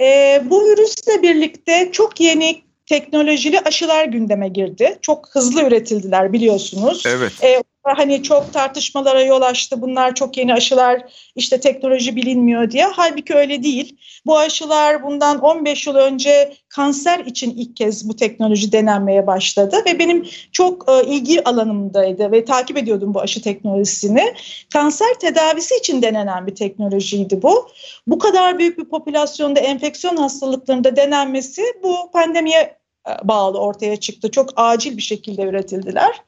e, 0.00 0.40
bu 0.44 0.64
virüsle 0.64 1.22
birlikte 1.22 1.88
çok 1.92 2.20
yeni 2.20 2.62
teknolojili 2.86 3.60
aşılar 3.60 4.04
gündeme 4.04 4.48
girdi. 4.48 4.98
Çok 5.02 5.28
hızlı 5.32 5.62
üretildiler 5.62 6.32
biliyorsunuz. 6.32 7.04
Evet. 7.06 7.32
E, 7.44 7.62
hani 7.84 8.22
çok 8.22 8.52
tartışmalara 8.52 9.22
yol 9.22 9.42
açtı. 9.42 9.82
Bunlar 9.82 10.14
çok 10.14 10.36
yeni 10.36 10.54
aşılar 10.54 11.02
işte 11.34 11.60
teknoloji 11.60 12.16
bilinmiyor 12.16 12.70
diye. 12.70 12.84
Halbuki 12.84 13.34
öyle 13.34 13.62
değil. 13.62 13.96
Bu 14.26 14.38
aşılar 14.38 15.02
bundan 15.02 15.38
15 15.38 15.86
yıl 15.86 15.94
önce 15.94 16.52
kanser 16.68 17.18
için 17.18 17.50
ilk 17.50 17.76
kez 17.76 18.08
bu 18.08 18.16
teknoloji 18.16 18.72
denenmeye 18.72 19.26
başladı 19.26 19.76
ve 19.86 19.98
benim 19.98 20.26
çok 20.52 20.90
e, 20.90 21.06
ilgi 21.06 21.44
alanımdaydı 21.44 22.32
ve 22.32 22.44
takip 22.44 22.76
ediyordum 22.76 23.14
bu 23.14 23.20
aşı 23.20 23.42
teknolojisini. 23.42 24.34
Kanser 24.72 25.14
tedavisi 25.20 25.76
için 25.76 26.02
denenen 26.02 26.46
bir 26.46 26.54
teknolojiydi 26.54 27.42
bu. 27.42 27.68
Bu 28.06 28.18
kadar 28.18 28.58
büyük 28.58 28.78
bir 28.78 28.84
popülasyonda 28.84 29.60
enfeksiyon 29.60 30.16
hastalıklarında 30.16 30.96
denenmesi 30.96 31.62
bu 31.82 32.10
pandemiye 32.12 32.79
bağlı 33.22 33.58
ortaya 33.58 33.96
çıktı. 33.96 34.30
Çok 34.30 34.50
acil 34.56 34.96
bir 34.96 35.02
şekilde 35.02 35.42
üretildiler. 35.42 36.22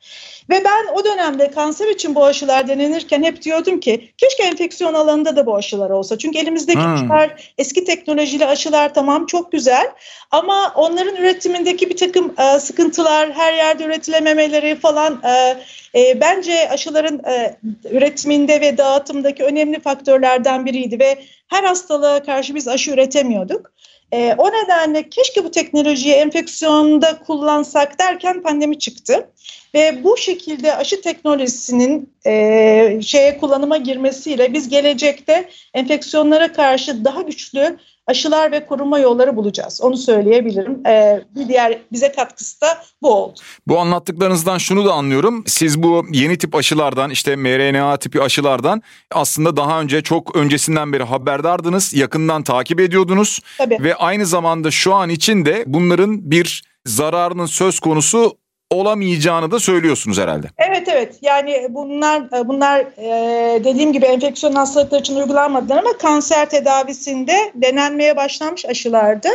Ve 0.50 0.64
ben 0.64 0.94
o 0.94 1.04
dönemde 1.04 1.50
kanser 1.50 1.88
için 1.88 2.14
bu 2.14 2.24
aşılar 2.24 2.68
denenirken 2.68 3.22
hep 3.22 3.42
diyordum 3.42 3.80
ki 3.80 4.12
keşke 4.18 4.42
enfeksiyon 4.42 4.94
alanında 4.94 5.36
da 5.36 5.46
bu 5.46 5.56
aşılar 5.56 5.90
olsa. 5.90 6.18
Çünkü 6.18 6.38
elimizdeki 6.38 6.80
hmm. 6.80 6.94
aşılar 6.94 7.52
eski 7.58 7.84
teknolojili 7.84 8.46
aşılar 8.46 8.94
tamam 8.94 9.26
çok 9.26 9.52
güzel 9.52 9.92
ama 10.30 10.72
onların 10.76 11.16
üretimindeki 11.16 11.90
bir 11.90 11.96
takım 11.96 12.34
e, 12.38 12.60
sıkıntılar, 12.60 13.32
her 13.32 13.52
yerde 13.52 13.84
üretilememeleri 13.84 14.76
falan 14.76 15.22
e, 15.24 15.56
e, 16.00 16.20
bence 16.20 16.70
aşıların 16.70 17.20
e, 17.24 17.56
üretiminde 17.90 18.60
ve 18.60 18.78
dağıtımdaki 18.78 19.44
önemli 19.44 19.80
faktörlerden 19.80 20.66
biriydi 20.66 20.98
ve 20.98 21.18
her 21.48 21.64
hastalığa 21.64 22.22
karşı 22.22 22.54
biz 22.54 22.68
aşı 22.68 22.90
üretemiyorduk. 22.90 23.72
E, 24.12 24.35
o 24.38 24.49
nedenle 24.49 25.09
keşke 25.09 25.45
bu 25.45 25.50
teknolojiyi 25.50 26.14
enfeksiyonda 26.14 27.19
kullansak 27.19 27.99
derken 27.99 28.42
pandemi 28.42 28.78
çıktı. 28.78 29.28
Ve 29.75 30.04
bu 30.04 30.16
şekilde 30.16 30.76
aşı 30.76 31.00
teknolojisinin 31.00 32.12
e, 32.26 33.00
şeye 33.02 33.38
kullanıma 33.38 33.76
girmesiyle 33.76 34.52
biz 34.52 34.69
gelecekte 34.69 35.49
enfeksiyonlara 35.75 36.52
karşı 36.52 37.04
daha 37.04 37.23
güçlü 37.23 37.78
aşılar 38.06 38.52
ve 38.52 38.66
koruma 38.66 38.99
yolları 38.99 39.37
bulacağız. 39.37 39.80
Onu 39.82 39.97
söyleyebilirim. 39.97 40.87
Ee, 40.87 41.25
bir 41.35 41.49
diğer 41.49 41.78
bize 41.92 42.12
katkısı 42.12 42.61
da 42.61 42.78
bu 43.02 43.14
oldu. 43.14 43.40
Bu 43.66 43.78
anlattıklarınızdan 43.78 44.59
şunu 44.59 44.85
da 44.85 44.92
anlıyorum. 44.92 45.44
Siz 45.47 45.82
bu 45.82 46.06
yeni 46.12 46.38
tip 46.38 46.54
aşılardan 46.54 47.11
işte 47.11 47.37
mRNA 47.37 47.97
tipi 47.97 48.23
aşılardan 48.23 48.82
aslında 49.11 49.56
daha 49.56 49.80
önce 49.80 50.02
çok 50.02 50.37
öncesinden 50.37 50.92
beri 50.92 51.02
haberdardınız. 51.02 51.94
Yakından 51.94 52.42
takip 52.42 52.80
ediyordunuz. 52.80 53.40
Tabii. 53.59 53.78
Ve 53.80 53.94
aynı 53.94 54.26
zamanda 54.26 54.71
şu 54.71 54.94
an 54.94 55.09
için 55.09 55.44
de 55.44 55.64
bunların 55.66 56.30
bir 56.30 56.62
zararının 56.87 57.47
söz 57.47 57.80
konusu 57.80 58.37
olamayacağını 58.72 59.50
da 59.50 59.60
söylüyorsunuz 59.60 60.18
herhalde. 60.18 60.46
Evet 60.58 60.88
evet 60.88 61.14
yani 61.22 61.66
bunlar 61.70 62.22
bunlar 62.48 62.80
e, 62.80 63.64
dediğim 63.64 63.92
gibi 63.92 64.06
enfeksiyon 64.06 64.52
hastalıkları 64.52 65.00
için 65.00 65.16
uygulanmadılar 65.16 65.78
ama 65.78 65.92
kanser 65.98 66.50
tedavisinde 66.50 67.52
denenmeye 67.54 68.16
başlanmış 68.16 68.66
aşılardı. 68.66 69.28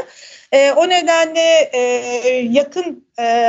E, 0.51 0.71
o 0.71 0.89
nedenle 0.89 1.69
e, 1.73 1.79
yakın 2.51 3.07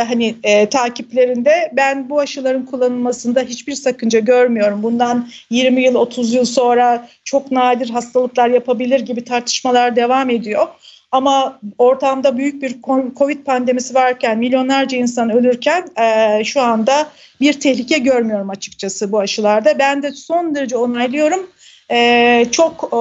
hani 0.09 0.35
takiplerinde 0.71 1.73
ben 1.73 2.11
bu 2.11 2.21
aşıların 2.21 2.65
kullanılmasında 2.65 3.41
hiçbir 3.41 3.75
sakınca 3.75 4.19
görmüyorum. 4.19 4.83
Bundan 4.83 5.29
20 5.51 5.83
yıl 5.83 5.95
30 5.95 6.35
yıl 6.35 6.45
sonra 6.45 7.09
çok 7.25 7.51
nadir 7.53 7.91
hastalıklar 7.91 8.49
yapabilir 8.49 9.01
gibi 9.01 9.25
tartışmalar 9.25 9.97
devam 9.97 10.31
ediyor. 10.31 10.67
Ama 11.13 11.61
ortamda 11.79 12.39
büyük 12.39 12.63
bir 12.63 12.77
Covid 13.17 13.45
pandemisi 13.45 13.95
varken, 13.95 14.39
milyonlarca 14.39 14.97
insan 14.97 15.31
ölürken 15.31 15.89
e, 16.01 16.45
şu 16.45 16.63
anda 16.63 17.09
bir 17.41 17.53
tehlike 17.53 17.99
görmüyorum 17.99 18.51
açıkçası 18.51 19.13
bu 19.13 19.19
aşılarda. 19.19 19.79
Ben 19.79 20.03
de 20.03 20.13
son 20.13 20.55
derece 20.55 20.77
onaylıyorum. 20.77 21.47
E, 21.91 22.47
çok 22.53 22.91
e, 22.93 22.99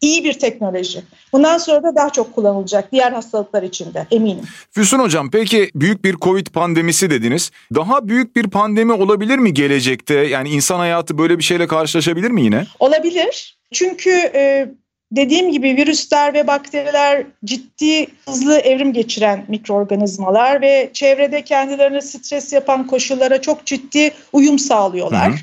iyi 0.00 0.24
bir 0.24 0.32
teknoloji. 0.32 1.02
Bundan 1.32 1.58
sonra 1.58 1.82
da 1.82 1.96
daha 1.96 2.10
çok 2.10 2.34
kullanılacak 2.34 2.92
diğer 2.92 3.12
hastalıklar 3.12 3.62
için 3.62 3.94
de 3.94 4.06
eminim. 4.10 4.44
Füsun 4.70 4.98
Hocam 4.98 5.30
peki 5.30 5.70
büyük 5.74 6.04
bir 6.04 6.16
Covid 6.16 6.46
pandemisi 6.46 7.10
dediniz. 7.10 7.50
Daha 7.74 8.08
büyük 8.08 8.36
bir 8.36 8.50
pandemi 8.50 8.92
olabilir 8.92 9.38
mi 9.38 9.54
gelecekte? 9.54 10.14
Yani 10.14 10.48
insan 10.48 10.78
hayatı 10.78 11.18
böyle 11.18 11.38
bir 11.38 11.42
şeyle 11.42 11.66
karşılaşabilir 11.66 12.30
mi 12.30 12.42
yine? 12.42 12.66
Olabilir. 12.78 13.58
Çünkü 13.72 14.10
e, 14.10 14.68
dediğim 15.12 15.52
gibi 15.52 15.76
virüsler 15.76 16.34
ve 16.34 16.46
bakteriler 16.46 17.26
ciddi 17.44 18.06
hızlı 18.24 18.58
evrim 18.58 18.92
geçiren 18.92 19.44
mikroorganizmalar 19.48 20.60
ve 20.60 20.90
çevrede 20.92 21.42
kendilerine 21.42 22.00
stres 22.00 22.52
yapan 22.52 22.86
koşullara 22.86 23.40
çok 23.40 23.66
ciddi 23.66 24.10
uyum 24.32 24.58
sağlıyorlar. 24.58 25.30
Hı 25.30 25.34
hı. 25.34 25.38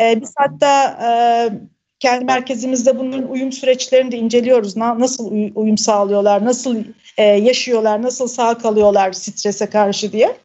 Ee, 0.00 0.20
biz 0.20 0.34
hatta 0.36 0.98
e, 1.02 1.10
kendi 2.00 2.24
merkezimizde 2.24 2.98
bunun 2.98 3.22
uyum 3.22 3.52
süreçlerini 3.52 4.12
de 4.12 4.16
inceliyoruz. 4.16 4.76
Na, 4.76 5.00
nasıl 5.00 5.32
uyum 5.54 5.78
sağlıyorlar, 5.78 6.44
nasıl 6.44 6.76
e, 7.16 7.22
yaşıyorlar, 7.24 8.02
nasıl 8.02 8.28
sağ 8.28 8.58
kalıyorlar 8.58 9.12
strese 9.12 9.66
karşı 9.66 10.12
diye. 10.12 10.36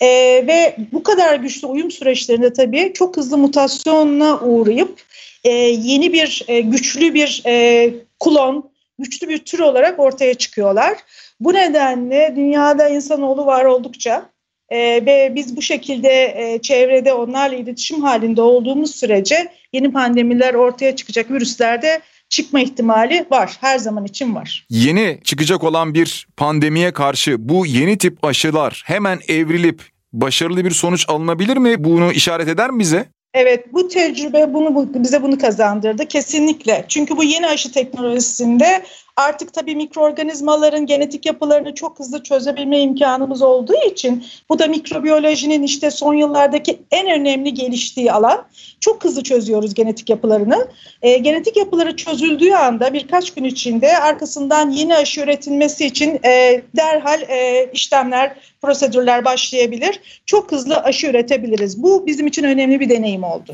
E, 0.00 0.06
ve 0.46 0.76
bu 0.92 1.02
kadar 1.02 1.34
güçlü 1.34 1.66
uyum 1.66 1.90
süreçlerinde 1.90 2.52
tabii 2.52 2.92
çok 2.94 3.16
hızlı 3.16 3.38
mutasyonla 3.38 4.40
uğrayıp 4.40 5.02
e, 5.44 5.50
yeni 5.52 6.12
bir 6.12 6.44
e, 6.48 6.60
güçlü 6.60 7.14
bir 7.14 7.42
e, 7.46 7.90
klon, 8.24 8.70
güçlü 8.98 9.28
bir 9.28 9.38
tür 9.38 9.58
olarak 9.58 10.00
ortaya 10.00 10.34
çıkıyorlar. 10.34 10.98
Bu 11.40 11.54
nedenle 11.54 12.32
dünyada 12.36 12.88
insanoğlu 12.88 13.46
var 13.46 13.64
oldukça 13.64 14.30
e, 14.68 14.78
ve 15.06 15.32
biz 15.34 15.56
bu 15.56 15.62
şekilde 15.62 16.34
e, 16.36 16.58
çevrede 16.62 17.12
onlarla 17.12 17.56
iletişim 17.56 18.02
halinde 18.02 18.42
olduğumuz 18.42 18.94
sürece 18.94 19.52
yeni 19.72 19.92
pandemiler 19.92 20.54
ortaya 20.54 20.96
çıkacak 20.96 21.30
virüslerde 21.30 22.00
çıkma 22.28 22.60
ihtimali 22.60 23.26
var. 23.30 23.56
Her 23.60 23.78
zaman 23.78 24.04
için 24.04 24.34
var. 24.34 24.66
Yeni 24.70 25.18
çıkacak 25.24 25.64
olan 25.64 25.94
bir 25.94 26.26
pandemiye 26.36 26.92
karşı 26.92 27.48
bu 27.48 27.66
yeni 27.66 27.98
tip 27.98 28.24
aşılar 28.24 28.82
hemen 28.86 29.20
evrilip 29.28 29.82
başarılı 30.12 30.64
bir 30.64 30.70
sonuç 30.70 31.04
alınabilir 31.08 31.56
mi? 31.56 31.84
Bunu 31.84 32.12
işaret 32.12 32.48
eder 32.48 32.70
mi 32.70 32.78
bize? 32.78 33.06
Evet 33.34 33.72
bu 33.72 33.88
tecrübe 33.88 34.54
bunu 34.54 34.94
bize 34.94 35.22
bunu 35.22 35.38
kazandırdı 35.38 36.08
kesinlikle. 36.08 36.84
Çünkü 36.88 37.16
bu 37.16 37.24
yeni 37.24 37.46
aşı 37.46 37.72
teknolojisinde 37.72 38.84
artık 39.16 39.52
tabii 39.52 39.76
mikroorganizmaların 39.76 40.86
genetik 40.86 41.26
yapılarını 41.26 41.74
çok 41.74 41.98
hızlı 41.98 42.22
çözebilme 42.22 42.80
imkanımız 42.80 43.42
olduğu 43.42 43.76
için 43.90 44.24
bu 44.48 44.58
da 44.58 44.66
mikrobiyolojinin 44.66 45.62
işte 45.62 45.90
son 45.90 46.14
yıllardaki 46.14 46.82
en 46.90 47.20
önemli 47.20 47.54
geliştiği 47.54 48.12
alan. 48.12 48.46
Çok 48.80 49.04
hızlı 49.04 49.22
çözüyoruz 49.22 49.74
genetik 49.74 50.10
yapılarını. 50.10 50.68
E, 51.02 51.18
genetik 51.18 51.56
yapıları 51.56 51.96
çözüldüğü 51.96 52.52
anda 52.52 52.92
birkaç 52.92 53.34
gün 53.34 53.44
içinde 53.44 53.98
arkasından 53.98 54.70
yeni 54.70 54.96
aşı 54.96 55.20
üretilmesi 55.20 55.86
için 55.86 56.20
e, 56.24 56.62
derhal 56.76 57.22
e, 57.22 57.70
işlemler, 57.72 58.36
prosedürler 58.62 59.24
başlayabilir. 59.24 60.00
Çok 60.26 60.52
hızlı 60.52 60.76
aşı 60.76 61.06
üretebiliriz. 61.06 61.82
Bu 61.82 62.06
bizim 62.06 62.26
için 62.26 62.44
önemli 62.44 62.80
bir 62.80 62.88
deneyim 62.88 63.24
oldu. 63.24 63.52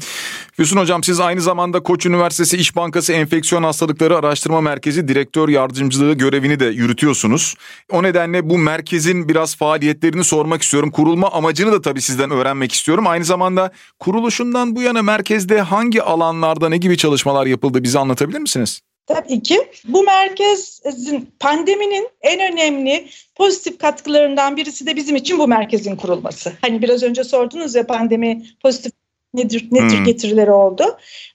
Füsun 0.58 0.76
Hocam 0.76 1.04
siz 1.04 1.20
aynı 1.20 1.40
zamanda 1.40 1.80
Koç 1.80 2.06
Üniversitesi 2.06 2.56
İş 2.56 2.76
Bankası 2.76 3.12
Enfeksiyon 3.12 3.62
Hastalıkları 3.62 4.16
Araştırma 4.16 4.60
Merkezi 4.60 5.08
Direktör 5.08 5.48
Yardımcılığı 5.48 6.14
görevini 6.14 6.60
de 6.60 6.64
yürütüyorsunuz. 6.64 7.54
O 7.92 8.02
nedenle 8.02 8.50
bu 8.50 8.58
merkezin 8.58 9.28
biraz 9.28 9.56
faaliyetlerini 9.56 10.24
sormak 10.24 10.62
istiyorum. 10.62 10.90
Kurulma 10.90 11.30
amacını 11.30 11.72
da 11.72 11.82
tabii 11.82 12.02
sizden 12.02 12.30
öğrenmek 12.30 12.72
istiyorum. 12.72 13.06
Aynı 13.06 13.24
zamanda 13.24 13.70
kuruluşundan 13.98 14.76
bu 14.76 14.82
yana 14.82 15.02
merkezde 15.02 15.60
hangi 15.60 16.02
alanlarda 16.02 16.68
ne 16.68 16.76
gibi 16.76 16.96
çalışmalar 16.96 17.46
yapıldı 17.46 17.82
bize 17.82 17.98
anlatabilir 17.98 18.38
misiniz? 18.38 18.80
Tabii 19.06 19.42
ki. 19.42 19.58
Bu 19.84 20.02
merkezin 20.02 21.30
pandeminin 21.40 22.08
en 22.22 22.52
önemli 22.52 23.08
pozitif 23.34 23.78
katkılarından 23.78 24.56
birisi 24.56 24.86
de 24.86 24.96
bizim 24.96 25.16
için 25.16 25.38
bu 25.38 25.48
merkezin 25.48 25.96
kurulması. 25.96 26.52
Hani 26.60 26.82
biraz 26.82 27.02
önce 27.02 27.24
sordunuz 27.24 27.74
ya 27.74 27.86
pandemi 27.86 28.46
pozitif 28.62 28.97
nedir 29.34 29.68
ne 29.70 29.88
tür 29.88 29.98
hmm. 29.98 30.04
getirileri 30.04 30.50
oldu. 30.50 30.84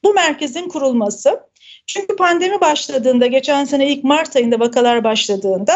Bu 0.04 0.14
merkezin 0.14 0.70
kurulması. 0.70 1.40
Çünkü 1.88 2.16
pandemi 2.16 2.62
başladığında 2.62 3.28
geçen 3.28 3.66
sene 3.66 3.88
ilk 3.88 4.04
Mart 4.04 4.36
ayında 4.36 4.60
vakalar 4.60 5.04
başladığında 5.04 5.74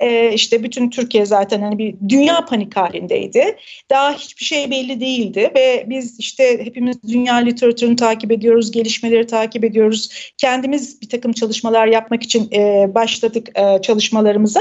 e, 0.00 0.32
işte 0.32 0.62
bütün 0.62 0.90
Türkiye 0.90 1.26
zaten 1.26 1.60
hani 1.62 1.78
bir 1.78 1.94
dünya 2.08 2.44
panik 2.44 2.76
halindeydi. 2.76 3.56
Daha 3.90 4.12
hiçbir 4.12 4.44
şey 4.44 4.70
belli 4.70 5.00
değildi 5.00 5.52
ve 5.56 5.84
biz 5.88 6.20
işte 6.20 6.64
hepimiz 6.64 7.02
dünya 7.02 7.34
literatürünü 7.34 7.96
takip 7.96 8.32
ediyoruz, 8.32 8.70
gelişmeleri 8.70 9.26
takip 9.26 9.64
ediyoruz. 9.64 10.32
Kendimiz 10.38 11.02
bir 11.02 11.08
takım 11.08 11.32
çalışmalar 11.32 11.86
yapmak 11.86 12.22
için 12.22 12.50
e, 12.52 12.94
başladık 12.94 13.48
e, 13.54 13.82
çalışmalarımıza. 13.82 14.60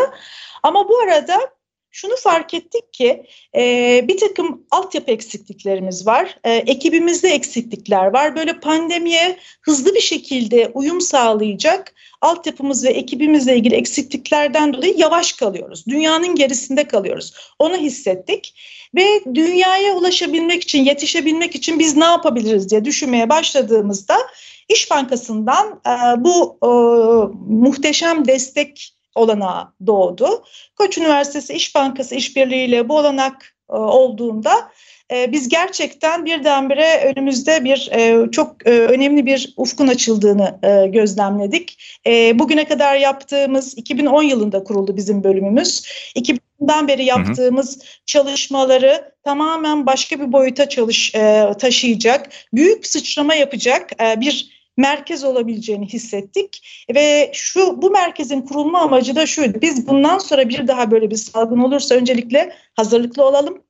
Ama 0.64 0.90
bu 0.90 0.98
arada 1.00 1.40
şunu 1.92 2.16
fark 2.16 2.54
ettik 2.54 2.94
ki 2.94 3.24
e, 3.56 4.02
bir 4.08 4.18
takım 4.18 4.66
altyapı 4.72 5.12
eksikliklerimiz 5.12 6.08
var. 6.08 6.38
E, 6.44 6.54
ekibimizde 6.54 7.30
eksiklikler 7.30 8.06
var. 8.06 8.36
Böyle 8.36 8.60
pandemiye 8.60 9.38
hızlı 9.62 9.96
bir 9.96 10.02
şekilde 10.02 10.72
uyum 10.74 11.02
sağlayacak 11.02 11.94
altyapımız 12.22 12.86
ve 12.86 12.90
ekibimizle 12.90 13.56
ilgili 13.56 13.76
eksikliklerden 13.76 14.74
dolayı 14.74 14.94
yavaş 14.98 15.34
kalıyoruz. 15.34 15.86
Dünyanın 15.88 16.36
gerisinde 16.36 16.84
kalıyoruz. 16.84 17.34
Onu 17.60 17.78
hissettik 17.78 18.54
ve 18.96 19.22
dünyaya 19.34 19.96
ulaşabilmek 19.96 20.64
için, 20.64 20.84
yetişebilmek 20.84 21.56
için 21.56 21.80
biz 21.80 21.98
ne 21.98 22.06
yapabiliriz 22.06 22.70
diye 22.70 22.86
düşünmeye 22.86 23.30
başladığımızda 23.30 24.18
İş 24.70 24.92
Bankası'ndan 24.92 25.82
e, 25.88 26.24
bu 26.24 26.58
e, 26.64 26.70
muhteşem 27.50 28.28
destek 28.28 28.97
olanağı 29.18 29.74
doğdu. 29.88 30.44
Koç 30.76 30.98
Üniversitesi 30.98 31.54
İş 31.54 31.76
Bankası 31.76 32.16
işbirliğiyle 32.16 32.90
bu 32.90 32.98
olanak 32.98 33.56
e, 33.70 33.74
olduğunda 33.74 34.72
e, 35.12 35.32
biz 35.32 35.50
gerçekten 35.50 36.26
birdenbire 36.26 37.14
önümüzde 37.16 37.64
bir 37.64 37.90
e, 37.92 38.32
çok 38.32 38.68
e, 38.68 38.72
önemli 38.72 39.26
bir 39.26 39.54
ufkun 39.58 39.88
açıldığını 39.88 40.60
e, 40.64 40.88
gözlemledik. 40.88 41.84
E, 42.08 42.40
bugüne 42.40 42.66
kadar 42.66 42.96
yaptığımız 42.96 43.78
2010 43.78 44.24
yılında 44.24 44.64
kuruldu 44.64 44.98
bizim 44.98 45.24
bölümümüz. 45.24 45.82
2000'den 46.16 46.88
beri 46.88 47.06
yaptığımız 47.06 47.76
hı 47.76 47.80
hı. 47.80 47.86
çalışmaları 48.06 49.12
tamamen 49.24 49.86
başka 49.86 50.20
bir 50.20 50.32
boyuta 50.32 50.70
çalış 50.70 51.16
e, 51.16 51.52
taşıyacak, 51.60 52.30
büyük 52.54 52.88
sıçrama 52.88 53.36
yapacak 53.36 54.02
e, 54.02 54.22
bir 54.22 54.57
merkez 54.78 55.24
olabileceğini 55.24 55.86
hissettik 55.86 56.84
ve 56.96 57.32
şu 57.34 57.82
bu 57.82 57.90
merkezin 57.90 58.42
kurulma 58.42 58.80
amacı 58.80 59.16
da 59.16 59.26
şuydu. 59.26 59.62
Biz 59.62 59.88
bundan 59.88 60.18
sonra 60.18 60.50
bir 60.50 60.68
daha 60.68 60.92
böyle 60.92 61.12
bir 61.12 61.16
salgın 61.16 61.60
olursa 61.60 61.96
öncelikle 61.96 62.54
hazırlıklı 62.76 63.26
olalım 63.26 63.67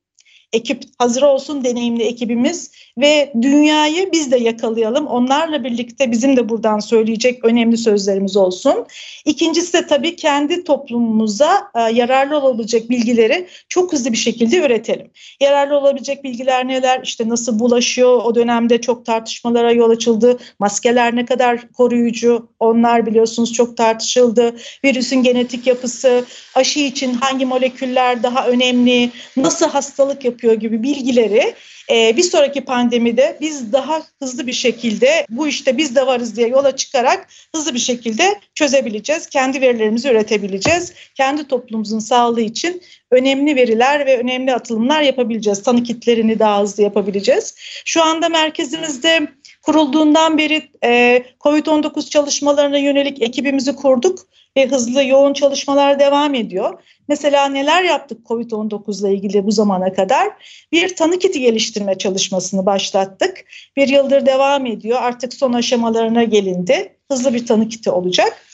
ekip 0.53 0.83
hazır 0.99 1.21
olsun 1.21 1.63
deneyimli 1.63 2.03
ekibimiz 2.03 2.71
ve 2.97 3.33
dünyayı 3.41 4.11
biz 4.11 4.31
de 4.31 4.37
yakalayalım. 4.37 5.07
Onlarla 5.07 5.63
birlikte 5.63 6.11
bizim 6.11 6.37
de 6.37 6.49
buradan 6.49 6.79
söyleyecek 6.79 7.45
önemli 7.45 7.77
sözlerimiz 7.77 8.37
olsun. 8.37 8.85
İkincisi 9.25 9.73
de 9.73 9.87
tabii 9.87 10.15
kendi 10.15 10.63
toplumumuza 10.63 11.71
e, 11.75 11.79
yararlı 11.79 12.37
olabilecek 12.37 12.89
bilgileri 12.89 13.47
çok 13.69 13.93
hızlı 13.93 14.11
bir 14.11 14.17
şekilde 14.17 14.57
üretelim. 14.57 15.11
Yararlı 15.39 15.77
olabilecek 15.77 16.23
bilgiler 16.23 16.67
neler? 16.67 17.01
İşte 17.03 17.29
nasıl 17.29 17.59
bulaşıyor? 17.59 18.21
O 18.23 18.35
dönemde 18.35 18.81
çok 18.81 19.05
tartışmalara 19.05 19.71
yol 19.71 19.89
açıldı. 19.89 20.37
Maskeler 20.59 21.15
ne 21.15 21.25
kadar 21.25 21.71
koruyucu? 21.71 22.49
Onlar 22.59 23.05
biliyorsunuz 23.05 23.53
çok 23.53 23.77
tartışıldı. 23.77 24.55
Virüsün 24.83 25.23
genetik 25.23 25.67
yapısı, 25.67 26.25
aşı 26.55 26.79
için 26.79 27.13
hangi 27.13 27.45
moleküller 27.45 28.23
daha 28.23 28.47
önemli? 28.47 29.11
Nasıl 29.37 29.69
hastalık 29.69 30.25
yapıyor? 30.25 30.36
Yapıyor 30.37 30.53
gibi 30.53 30.83
bilgileri 30.83 31.53
e, 31.91 32.17
bir 32.17 32.23
sonraki 32.23 32.61
pandemide 32.61 33.37
biz 33.41 33.73
daha 33.73 34.03
hızlı 34.19 34.47
bir 34.47 34.53
şekilde 34.53 35.25
bu 35.29 35.47
işte 35.47 35.77
biz 35.77 35.95
de 35.95 36.07
varız 36.07 36.37
diye 36.37 36.47
yola 36.47 36.75
çıkarak 36.75 37.27
hızlı 37.55 37.73
bir 37.73 37.79
şekilde 37.79 38.39
çözebileceğiz. 38.55 39.27
Kendi 39.27 39.61
verilerimizi 39.61 40.09
üretebileceğiz. 40.09 40.93
Kendi 41.15 41.47
toplumumuzun 41.47 41.99
sağlığı 41.99 42.41
için 42.41 42.81
önemli 43.11 43.55
veriler 43.55 44.05
ve 44.05 44.17
önemli 44.17 44.53
atılımlar 44.53 45.01
yapabileceğiz. 45.01 45.63
Tanı 45.63 45.83
kitlerini 45.83 46.39
daha 46.39 46.61
hızlı 46.61 46.83
yapabileceğiz. 46.83 47.55
Şu 47.85 48.03
anda 48.03 48.29
merkezimizde 48.29 49.27
kurulduğundan 49.61 50.37
beri 50.37 50.69
e, 50.83 51.23
COVID-19 51.39 52.09
çalışmalarına 52.09 52.77
yönelik 52.77 53.21
ekibimizi 53.21 53.75
kurduk 53.75 54.19
ve 54.57 54.67
hızlı 54.67 55.03
yoğun 55.03 55.33
çalışmalar 55.33 55.99
devam 55.99 56.35
ediyor. 56.35 56.83
Mesela 57.07 57.45
neler 57.45 57.83
yaptık 57.83 58.25
COVID-19 58.25 59.01
ile 59.01 59.15
ilgili 59.15 59.45
bu 59.45 59.51
zamana 59.51 59.93
kadar? 59.93 60.27
Bir 60.71 60.95
tanı 60.95 61.19
kiti 61.19 61.39
geliştirme 61.39 61.97
çalışmasını 61.97 62.65
başlattık. 62.65 63.45
Bir 63.75 63.87
yıldır 63.87 64.25
devam 64.25 64.65
ediyor. 64.65 64.99
Artık 65.01 65.33
son 65.33 65.53
aşamalarına 65.53 66.23
gelindi. 66.23 66.95
Hızlı 67.11 67.33
bir 67.33 67.45
tanı 67.45 67.69
kiti 67.69 67.91
olacak. 67.91 68.45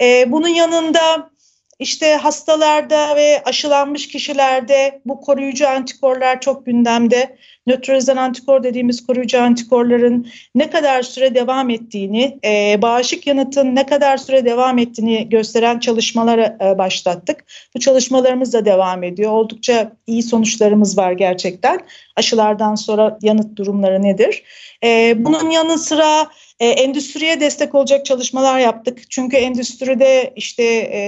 Ee, 0.00 0.32
bunun 0.32 0.48
yanında 0.48 1.30
işte 1.78 2.14
hastalarda 2.14 3.16
ve 3.16 3.42
aşılanmış 3.44 4.08
kişilerde 4.08 5.00
bu 5.04 5.20
koruyucu 5.20 5.68
antikorlar 5.68 6.40
çok 6.40 6.66
gündemde. 6.66 7.38
Nötralizan 7.66 8.16
antikor 8.16 8.62
dediğimiz 8.62 9.06
koruyucu 9.06 9.42
antikorların 9.42 10.26
ne 10.54 10.70
kadar 10.70 11.02
süre 11.02 11.34
devam 11.34 11.70
ettiğini, 11.70 12.38
e, 12.44 12.82
bağışık 12.82 13.26
yanıtın 13.26 13.76
ne 13.76 13.86
kadar 13.86 14.16
süre 14.16 14.44
devam 14.44 14.78
ettiğini 14.78 15.28
gösteren 15.28 15.78
çalışmalara 15.78 16.58
e, 16.60 16.78
başlattık. 16.78 17.44
Bu 17.76 17.80
çalışmalarımız 17.80 18.52
da 18.52 18.64
devam 18.64 19.02
ediyor. 19.02 19.32
Oldukça 19.32 19.92
iyi 20.06 20.22
sonuçlarımız 20.22 20.98
var 20.98 21.12
gerçekten. 21.12 21.80
Aşılardan 22.16 22.74
sonra 22.74 23.18
yanıt 23.22 23.56
durumları 23.56 24.02
nedir? 24.02 24.42
E, 24.84 25.14
bunun 25.24 25.50
yanı 25.50 25.78
sıra 25.78 26.28
e, 26.60 26.68
endüstriye 26.68 27.40
destek 27.40 27.74
olacak 27.74 28.06
çalışmalar 28.06 28.58
yaptık. 28.58 29.10
Çünkü 29.10 29.36
endüstride 29.36 30.32
işte 30.36 30.64
e, 30.64 31.00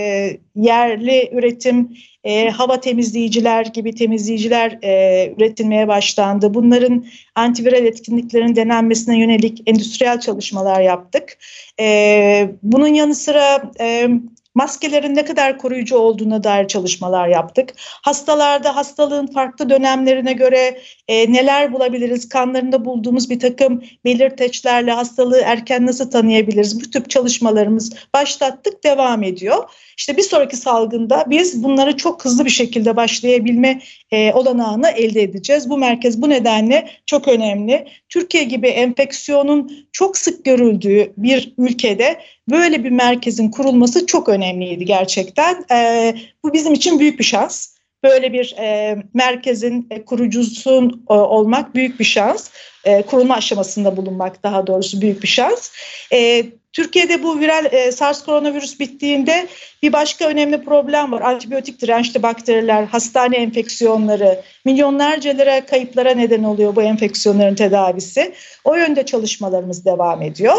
yerli 0.57 1.31
üretim, 1.33 1.97
e, 2.25 2.51
hava 2.51 2.81
temizleyiciler 2.81 3.67
gibi 3.67 3.95
temizleyiciler 3.95 4.79
e, 4.83 5.35
üretilmeye 5.37 5.89
başlandı. 5.89 6.55
Bunların 6.55 7.05
antiviral 7.35 7.85
etkinliklerin 7.87 8.57
denenmesine 8.57 9.19
yönelik 9.19 9.63
endüstriyel 9.67 10.21
çalışmalar 10.21 10.81
yaptık. 10.81 11.39
E, 11.81 12.51
bunun 12.63 12.89
yanı 12.89 13.15
sıra 13.15 13.73
e, 13.81 14.09
maskelerin 14.55 15.15
ne 15.15 15.25
kadar 15.25 15.59
koruyucu 15.59 15.97
olduğuna 15.97 16.45
dair 16.45 16.69
çalışmalar 16.69 17.29
yaptık. 17.29 17.73
Hastalarda 17.79 18.77
hastalığın 18.77 19.27
farklı 19.27 19.71
dönemlerine 19.71 20.33
göre 20.33 20.81
e, 21.09 21.33
neler 21.33 21.73
bulabiliriz, 21.73 22.29
kanlarında 22.29 22.85
bulduğumuz 22.85 23.31
bir 23.31 23.41
takım 23.41 23.83
belirteçlerle 24.05 24.93
hastalığı 24.93 25.41
erken 25.45 25.87
nasıl 25.87 26.11
tanıyabiliriz 26.11 26.81
bu 26.81 26.91
tip 26.91 27.11
çalışmalarımız 27.11 27.93
başlattık 28.15 28.85
devam 28.85 29.23
ediyor. 29.23 29.71
İşte 29.97 30.17
bir 30.17 30.23
sonraki 30.23 30.57
salgında 30.57 31.25
biz 31.27 31.63
bunları 31.63 31.97
çok 31.97 32.25
hızlı 32.25 32.45
bir 32.45 32.51
şekilde 32.51 32.97
başlayabilme 32.97 33.81
e, 34.11 34.33
olanağını 34.33 34.89
elde 34.89 35.23
edeceğiz. 35.23 35.71
Bu 35.71 35.79
merkez 35.79 36.23
bu 36.23 36.29
nedenle 36.29 36.91
çok 37.07 37.29
önemli. 37.29 37.87
Türkiye 38.09 38.45
gibi 38.45 38.69
enfeksiyonun 38.69 39.87
çok 39.93 40.19
sık 40.19 40.45
görüldüğü 40.45 41.13
bir 41.17 41.55
ülkede 41.59 42.21
böyle 42.51 42.85
bir 42.85 42.91
merkezin 42.91 43.51
kurulması 43.51 44.07
çok 44.07 44.29
önemliydi 44.29 44.85
gerçekten. 44.85 45.65
E, 45.71 46.15
bu 46.43 46.53
bizim 46.53 46.73
için 46.73 47.01
büyük 47.01 47.19
bir 47.19 47.25
şans 47.25 47.74
böyle 48.05 48.33
bir 48.33 48.55
e, 48.59 48.97
merkezin 49.15 49.87
e, 49.91 50.05
kurucusun 50.05 51.05
e, 51.11 51.13
olmak 51.13 51.75
büyük 51.75 52.01
bir 52.01 52.05
şans. 52.05 52.51
E, 52.85 53.03
kurulma 53.03 53.35
aşamasında 53.35 53.97
bulunmak 53.97 54.43
daha 54.43 54.67
doğrusu 54.67 55.01
büyük 55.01 55.23
bir 55.23 55.29
şans. 55.29 55.71
E, 56.13 56.45
Türkiye'de 56.75 57.23
bu 57.23 57.41
viral 57.41 57.65
e, 57.73 57.93
SARS 57.93 58.25
koronavirüs 58.25 58.81
bittiğinde 58.81 59.47
bir 59.83 59.93
başka 59.93 60.29
önemli 60.29 60.65
problem 60.65 61.13
var. 61.13 61.21
Antibiyotik 61.21 61.81
dirençli 61.81 62.23
bakteriler, 62.23 62.85
hastane 62.85 63.37
enfeksiyonları, 63.37 64.43
milyonlarca 64.65 65.31
lira 65.31 65.67
kayıplara 65.67 66.11
neden 66.11 66.45
oluyor 66.45 66.77
bu 66.77 66.83
enfeksiyonların 66.83 67.55
tedavisi. 67.55 68.35
O 68.65 68.75
yönde 68.75 69.07
çalışmalarımız 69.07 69.85
devam 69.85 70.23
ediyor. 70.23 70.55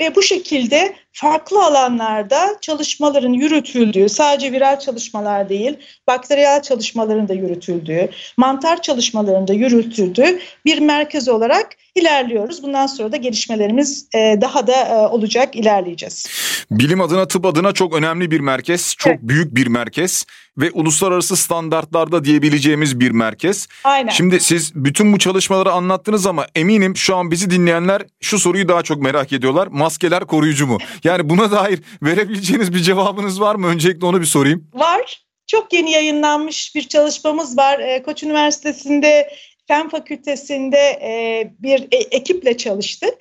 Ve 0.00 0.14
bu 0.14 0.22
şekilde 0.22 0.94
farklı 1.12 1.64
alanlarda 1.64 2.56
çalışmaların 2.60 3.32
yürütüldüğü, 3.32 4.08
sadece 4.08 4.52
viral 4.52 4.78
çalışmalar 4.78 5.48
değil, 5.48 5.76
bakteriyel 6.06 6.62
çalışmaların 6.62 7.28
da 7.28 7.34
yürütüldüğü, 7.34 8.08
mantar 8.36 8.82
çalışmalarının 8.82 9.48
da 9.48 9.52
yürütüldüğü 9.52 10.40
bir 10.64 10.78
merkez 10.78 11.28
olarak 11.28 11.69
ilerliyoruz. 11.94 12.62
Bundan 12.62 12.86
sonra 12.86 13.12
da 13.12 13.16
gelişmelerimiz 13.16 14.08
e, 14.14 14.38
daha 14.40 14.66
da 14.66 14.72
e, 14.72 14.94
olacak, 14.94 15.56
ilerleyeceğiz. 15.56 16.26
Bilim 16.70 17.00
adına, 17.00 17.28
tıp 17.28 17.46
adına 17.46 17.72
çok 17.72 17.94
önemli 17.94 18.30
bir 18.30 18.40
merkez, 18.40 18.94
çok 18.98 19.12
evet. 19.12 19.22
büyük 19.22 19.54
bir 19.54 19.66
merkez 19.66 20.26
ve 20.58 20.70
uluslararası 20.70 21.36
standartlarda 21.36 22.24
diyebileceğimiz 22.24 23.00
bir 23.00 23.10
merkez. 23.10 23.68
Aynen. 23.84 24.10
Şimdi 24.10 24.40
siz 24.40 24.72
bütün 24.74 25.12
bu 25.12 25.18
çalışmaları 25.18 25.72
anlattınız 25.72 26.26
ama 26.26 26.46
eminim 26.54 26.96
şu 26.96 27.16
an 27.16 27.30
bizi 27.30 27.50
dinleyenler 27.50 28.02
şu 28.20 28.38
soruyu 28.38 28.68
daha 28.68 28.82
çok 28.82 29.02
merak 29.02 29.32
ediyorlar. 29.32 29.66
Maskeler 29.66 30.24
koruyucu 30.24 30.66
mu? 30.66 30.78
Yani 31.04 31.28
buna 31.28 31.50
dair 31.50 31.80
verebileceğiniz 32.02 32.74
bir 32.74 32.78
cevabınız 32.78 33.40
var 33.40 33.54
mı? 33.54 33.66
Öncelikle 33.66 34.06
onu 34.06 34.20
bir 34.20 34.26
sorayım. 34.26 34.68
Var. 34.74 35.22
Çok 35.46 35.72
yeni 35.72 35.90
yayınlanmış 35.90 36.74
bir 36.74 36.88
çalışmamız 36.88 37.58
var. 37.58 37.78
Ee, 37.78 38.02
Koç 38.02 38.22
Üniversitesi'nde 38.22 39.30
Fen 39.70 39.88
Fakültesi'nde 39.88 40.98
e, 41.02 41.50
bir 41.58 41.80
e, 41.92 41.96
ekiple 41.96 42.56
çalıştık. 42.56 43.14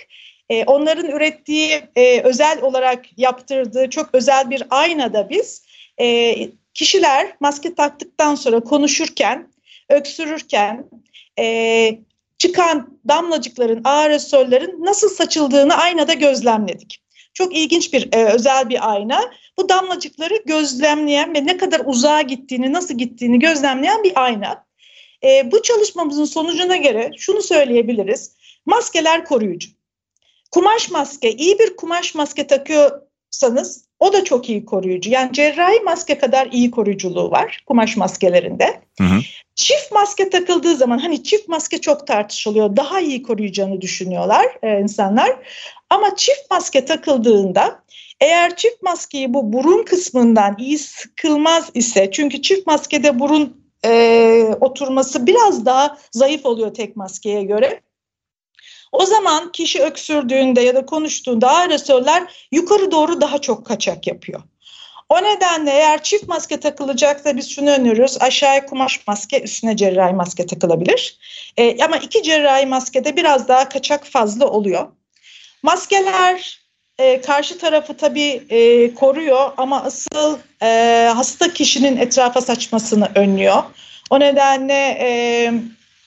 E, 0.50 0.64
onların 0.64 1.06
ürettiği 1.06 1.82
özel 2.24 2.62
olarak 2.62 3.06
yaptırdığı 3.18 3.90
çok 3.90 4.10
özel 4.14 4.50
bir 4.50 4.64
aynada 4.70 5.30
biz 5.30 5.64
kişiler 6.74 7.28
maske 7.40 7.76
taktıktan 7.76 8.36
sonra 8.36 8.60
konuşurken, 8.60 9.48
öksürürken 9.90 10.86
çıkan 12.38 13.00
damlacıkların, 13.08 13.82
aerosollerin 13.84 14.86
nasıl 14.86 15.10
saçıldığını 15.10 15.76
aynada 15.76 16.14
gözlemledik. 16.14 17.04
Çok 17.34 17.58
ilginç 17.58 17.94
bir 17.94 18.14
e, 18.14 18.26
özel 18.26 18.70
bir 18.70 18.92
ayna. 18.92 19.32
Bu 19.58 19.70
damlacıkları 19.70 20.44
gözlemleyen 20.46 21.36
ve 21.36 21.46
ne 21.46 21.58
kadar 21.58 21.82
uzağa 21.86 22.22
gittiğini, 22.22 22.74
nasıl 22.74 22.98
gittiğini 22.98 23.40
gözlemleyen 23.40 24.04
bir 24.04 24.24
ayna. 24.24 24.69
E, 25.24 25.52
bu 25.52 25.62
çalışmamızın 25.62 26.26
sonucuna 26.26 26.76
göre 26.76 27.12
şunu 27.18 27.42
söyleyebiliriz. 27.42 28.32
Maskeler 28.66 29.26
koruyucu. 29.26 29.70
Kumaş 30.52 30.92
maske, 30.92 31.32
iyi 31.32 31.60
bir 31.60 31.76
kumaş 31.76 32.16
maske 32.16 32.48
takıyorsanız 32.48 33.90
o 34.00 34.14
da 34.14 34.24
çok 34.24 34.50
iyi 34.50 34.66
koruyucu. 34.66 35.10
Yani 35.10 35.34
cerrahi 35.34 35.80
maske 35.80 36.18
kadar 36.18 36.48
iyi 36.52 36.72
koruyuculuğu 36.72 37.32
var 37.32 37.64
kumaş 37.66 37.98
maskelerinde. 37.98 38.82
Hı 38.98 39.04
hı. 39.04 39.20
Çift 39.56 39.92
maske 39.92 40.30
takıldığı 40.30 40.76
zaman 40.76 40.98
hani 40.98 41.24
çift 41.24 41.48
maske 41.48 41.82
çok 41.82 42.08
tartışılıyor. 42.08 42.76
Daha 42.76 43.00
iyi 43.00 43.24
koruyacağını 43.24 43.82
düşünüyorlar 43.82 44.46
e, 44.64 44.80
insanlar. 44.80 45.36
Ama 45.90 46.16
çift 46.16 46.52
maske 46.52 46.86
takıldığında 46.86 47.84
eğer 48.22 48.56
çift 48.56 48.84
maskeyi 48.84 49.34
bu 49.34 49.54
burun 49.54 49.84
kısmından 49.84 50.56
iyi 50.60 50.78
sıkılmaz 50.78 51.70
ise 51.74 52.10
çünkü 52.12 52.42
çift 52.42 52.68
maskede 52.68 53.20
burun 53.20 53.59
e, 53.86 54.56
oturması 54.62 55.28
biraz 55.28 55.66
daha 55.66 55.98
zayıf 56.12 56.46
oluyor 56.46 56.74
tek 56.74 56.96
maskeye 56.96 57.44
göre. 57.44 57.82
O 58.92 59.06
zaman 59.06 59.52
kişi 59.52 59.82
öksürdüğünde 59.82 60.62
ya 60.62 60.76
da 60.76 60.86
konuştuğunda 60.86 61.52
aerosoller 61.52 62.48
yukarı 62.52 62.92
doğru 62.92 63.22
daha 63.22 63.42
çok 63.42 63.66
kaçak 63.66 64.08
yapıyor. 64.08 64.42
O 65.10 65.24
nedenle 65.24 65.72
eğer 65.72 66.04
çift 66.04 66.28
maske 66.28 66.60
takılacaksa 66.60 67.38
biz 67.38 67.50
şunu 67.50 67.70
öneriyoruz. 67.70 68.18
Aşağıya 68.22 68.66
kumaş 68.66 69.08
maske, 69.08 69.42
üstüne 69.42 69.78
cerrahi 69.78 70.14
maske 70.14 70.46
takılabilir. 70.46 71.18
E, 71.58 71.84
ama 71.86 71.98
iki 71.98 72.24
cerrahi 72.24 72.66
maskede 72.66 73.16
biraz 73.16 73.48
daha 73.48 73.70
kaçak 73.70 74.06
fazla 74.06 74.48
oluyor. 74.48 74.88
Maskeler 75.64 76.60
e, 77.00 77.22
karşı 77.22 77.58
tarafı 77.58 77.98
tabii 77.98 78.44
e, 78.50 78.94
koruyor 78.94 79.52
ama 79.58 79.84
asıl 79.84 80.38
e, 80.62 80.68
hasta 81.16 81.54
kişinin 81.54 81.98
etrafa 81.98 82.42
saçmasını 82.42 83.10
önlüyor. 83.16 83.64
O 84.10 84.20
nedenle 84.20 84.98
e, 85.00 85.52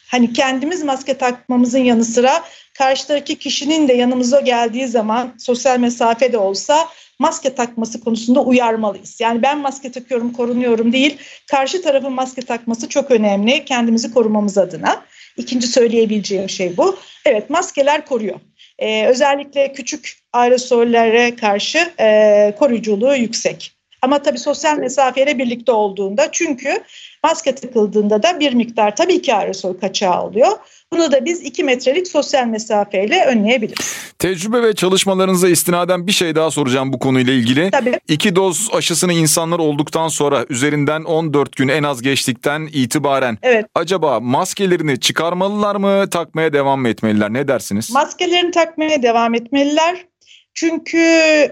hani 0.08 0.32
kendimiz 0.32 0.82
maske 0.82 1.18
takmamızın 1.18 1.78
yanı 1.78 2.04
sıra 2.04 2.44
karşıdaki 2.78 3.38
kişinin 3.38 3.88
de 3.88 3.92
yanımıza 3.92 4.40
geldiği 4.40 4.86
zaman 4.86 5.34
sosyal 5.38 5.78
mesafe 5.78 6.32
de 6.32 6.38
olsa 6.38 6.88
maske 7.18 7.54
takması 7.54 8.00
konusunda 8.00 8.40
uyarmalıyız. 8.40 9.20
Yani 9.20 9.42
ben 9.42 9.58
maske 9.58 9.92
takıyorum, 9.92 10.32
korunuyorum 10.32 10.92
değil. 10.92 11.16
Karşı 11.46 11.82
tarafın 11.82 12.12
maske 12.12 12.42
takması 12.42 12.88
çok 12.88 13.10
önemli 13.10 13.64
kendimizi 13.64 14.14
korumamız 14.14 14.58
adına. 14.58 15.02
İkinci 15.36 15.66
söyleyebileceğim 15.66 16.48
şey 16.48 16.76
bu. 16.76 16.98
Evet 17.24 17.50
maskeler 17.50 18.06
koruyor. 18.06 18.40
Ee, 18.78 19.06
özellikle 19.06 19.72
küçük 19.72 20.18
aerosollere 20.32 21.36
karşı 21.36 21.92
e, 22.00 22.54
koruyuculuğu 22.58 23.14
yüksek. 23.14 23.72
Ama 24.02 24.22
tabii 24.22 24.38
sosyal 24.38 24.78
mesafeyle 24.78 25.38
birlikte 25.38 25.72
olduğunda 25.72 26.28
çünkü 26.32 26.82
maske 27.24 27.54
takıldığında 27.54 28.22
da 28.22 28.40
bir 28.40 28.54
miktar 28.54 28.96
tabii 28.96 29.22
ki 29.22 29.34
aerosol 29.34 29.74
kaçağı 29.74 30.22
oluyor. 30.22 30.48
Bunu 30.92 31.12
da 31.12 31.24
biz 31.24 31.42
2 31.42 31.64
metrelik 31.64 32.08
sosyal 32.08 32.46
mesafeyle 32.46 33.24
önleyebiliriz. 33.26 33.96
Tecrübe 34.18 34.62
ve 34.62 34.74
çalışmalarınıza 34.74 35.48
istinaden 35.48 36.06
bir 36.06 36.12
şey 36.12 36.34
daha 36.34 36.50
soracağım 36.50 36.92
bu 36.92 36.98
konuyla 36.98 37.32
ilgili. 37.32 37.70
Tabii. 37.70 37.98
İki 38.08 38.36
doz 38.36 38.68
aşısını 38.72 39.12
insanlar 39.12 39.58
olduktan 39.58 40.08
sonra 40.08 40.44
üzerinden 40.48 41.04
14 41.04 41.56
gün 41.56 41.68
en 41.68 41.82
az 41.82 42.02
geçtikten 42.02 42.68
itibaren 42.72 43.38
evet. 43.42 43.66
acaba 43.74 44.20
maskelerini 44.20 45.00
çıkarmalılar 45.00 45.76
mı 45.76 46.10
takmaya 46.10 46.52
devam 46.52 46.80
mı 46.80 46.88
etmeliler 46.88 47.32
ne 47.32 47.48
dersiniz? 47.48 47.90
Maskelerini 47.90 48.50
takmaya 48.50 49.02
devam 49.02 49.34
etmeliler. 49.34 50.11
Çünkü 50.54 50.98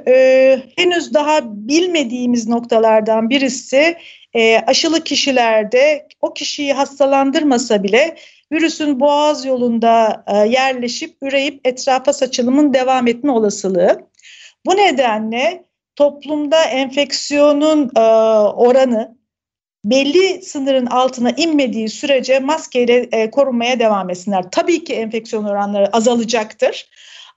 e, 0.07 0.63
henüz 0.77 1.15
daha 1.15 1.41
bilmediğimiz 1.45 2.49
noktalardan 2.49 3.31
birisi 3.31 3.97
e, 4.35 4.59
aşılı 4.59 5.05
kişilerde 5.05 6.09
o 6.21 6.35
kişiyi 6.35 6.73
hastalandırmasa 6.73 7.83
bile 7.83 8.17
virüsün 8.53 9.01
boğaz 9.01 9.45
yolunda 9.45 10.25
e, 10.27 10.37
yerleşip 10.37 11.17
üreyip 11.23 11.61
etrafa 11.65 12.13
saçılımın 12.13 12.75
devam 12.75 13.07
etme 13.07 13.33
olasılığı. 13.33 14.01
Bu 14.67 14.77
nedenle 14.77 15.65
toplumda 15.97 16.65
enfeksiyonun 16.65 17.91
e, 17.97 18.01
oranı 18.51 19.17
belli 19.85 20.43
sınırın 20.43 20.87
altına 20.87 21.31
inmediği 21.31 21.89
sürece 21.89 22.41
maskeyle 22.41 23.09
e, 23.13 23.31
korunmaya 23.31 23.79
devam 23.79 24.11
etsinler. 24.11 24.45
Tabii 24.51 24.85
ki 24.85 24.95
enfeksiyon 24.95 25.45
oranları 25.45 25.97
azalacaktır. 25.97 26.89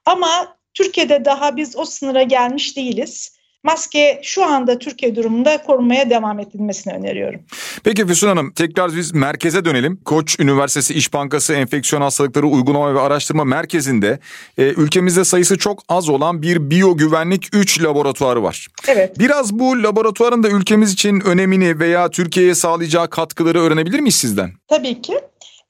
Ama 0.06 0.53
Türkiye'de 0.74 1.24
daha 1.24 1.56
biz 1.56 1.76
o 1.76 1.84
sınıra 1.84 2.22
gelmiş 2.22 2.76
değiliz 2.76 3.34
maske 3.64 4.20
şu 4.22 4.44
anda 4.44 4.78
Türkiye 4.78 5.16
durumunda 5.16 5.62
korunmaya 5.62 6.10
devam 6.10 6.40
edilmesini 6.40 6.94
öneriyorum. 6.94 7.40
Peki 7.84 8.06
Füsun 8.06 8.28
Hanım 8.28 8.52
tekrar 8.52 8.96
biz 8.96 9.14
merkeze 9.14 9.64
dönelim. 9.64 10.00
Koç 10.04 10.40
Üniversitesi 10.40 10.94
İş 10.94 11.12
Bankası 11.12 11.54
Enfeksiyon 11.54 12.02
Hastalıkları 12.02 12.46
Uygulama 12.46 12.94
ve 12.94 13.00
Araştırma 13.00 13.44
Merkezi'nde 13.44 14.18
e, 14.58 14.62
ülkemizde 14.62 15.24
sayısı 15.24 15.58
çok 15.58 15.82
az 15.88 16.08
olan 16.08 16.42
bir 16.42 16.70
biyogüvenlik 16.70 17.48
3 17.52 17.82
laboratuvarı 17.82 18.42
var. 18.42 18.68
Evet. 18.88 19.18
Biraz 19.18 19.52
bu 19.52 19.82
laboratuvarın 19.82 20.42
da 20.42 20.48
ülkemiz 20.48 20.92
için 20.92 21.20
önemini 21.20 21.78
veya 21.78 22.10
Türkiye'ye 22.10 22.54
sağlayacağı 22.54 23.10
katkıları 23.10 23.60
öğrenebilir 23.60 24.00
miyiz 24.00 24.14
sizden? 24.14 24.52
Tabii 24.68 25.02
ki. 25.02 25.14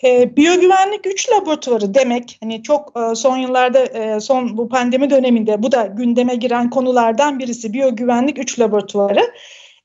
E, 0.04 0.36
biyogüvenlik 0.36 1.04
güç 1.04 1.30
laboratuvarı 1.30 1.94
demek 1.94 2.38
hani 2.42 2.62
çok 2.62 2.92
e, 2.96 3.14
son 3.14 3.36
yıllarda 3.36 3.78
e, 3.84 4.20
son 4.20 4.56
bu 4.56 4.68
pandemi 4.68 5.10
döneminde 5.10 5.62
bu 5.62 5.72
da 5.72 5.86
gündeme 5.86 6.34
giren 6.34 6.70
konulardan 6.70 7.38
birisi 7.38 7.72
biyogüvenlik 7.72 8.36
güç 8.36 8.58
laboratuvarı. 8.60 9.32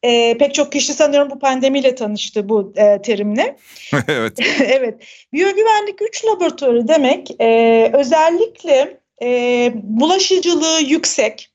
E, 0.03 0.37
pek 0.37 0.53
çok 0.53 0.71
kişi 0.71 0.93
sanıyorum 0.93 1.29
bu 1.29 1.39
pandemiyle 1.39 1.95
tanıştı 1.95 2.49
bu 2.49 2.73
e, 2.75 3.01
terimle. 3.01 3.57
evet. 4.07 4.39
evet. 4.65 4.95
Biyogüvenlik 5.33 6.01
3 6.01 6.25
laboratuvarı 6.25 6.87
demek 6.87 7.41
e, 7.41 7.91
özellikle 7.93 8.99
e, 9.23 9.71
bulaşıcılığı 9.75 10.81
yüksek, 10.81 11.49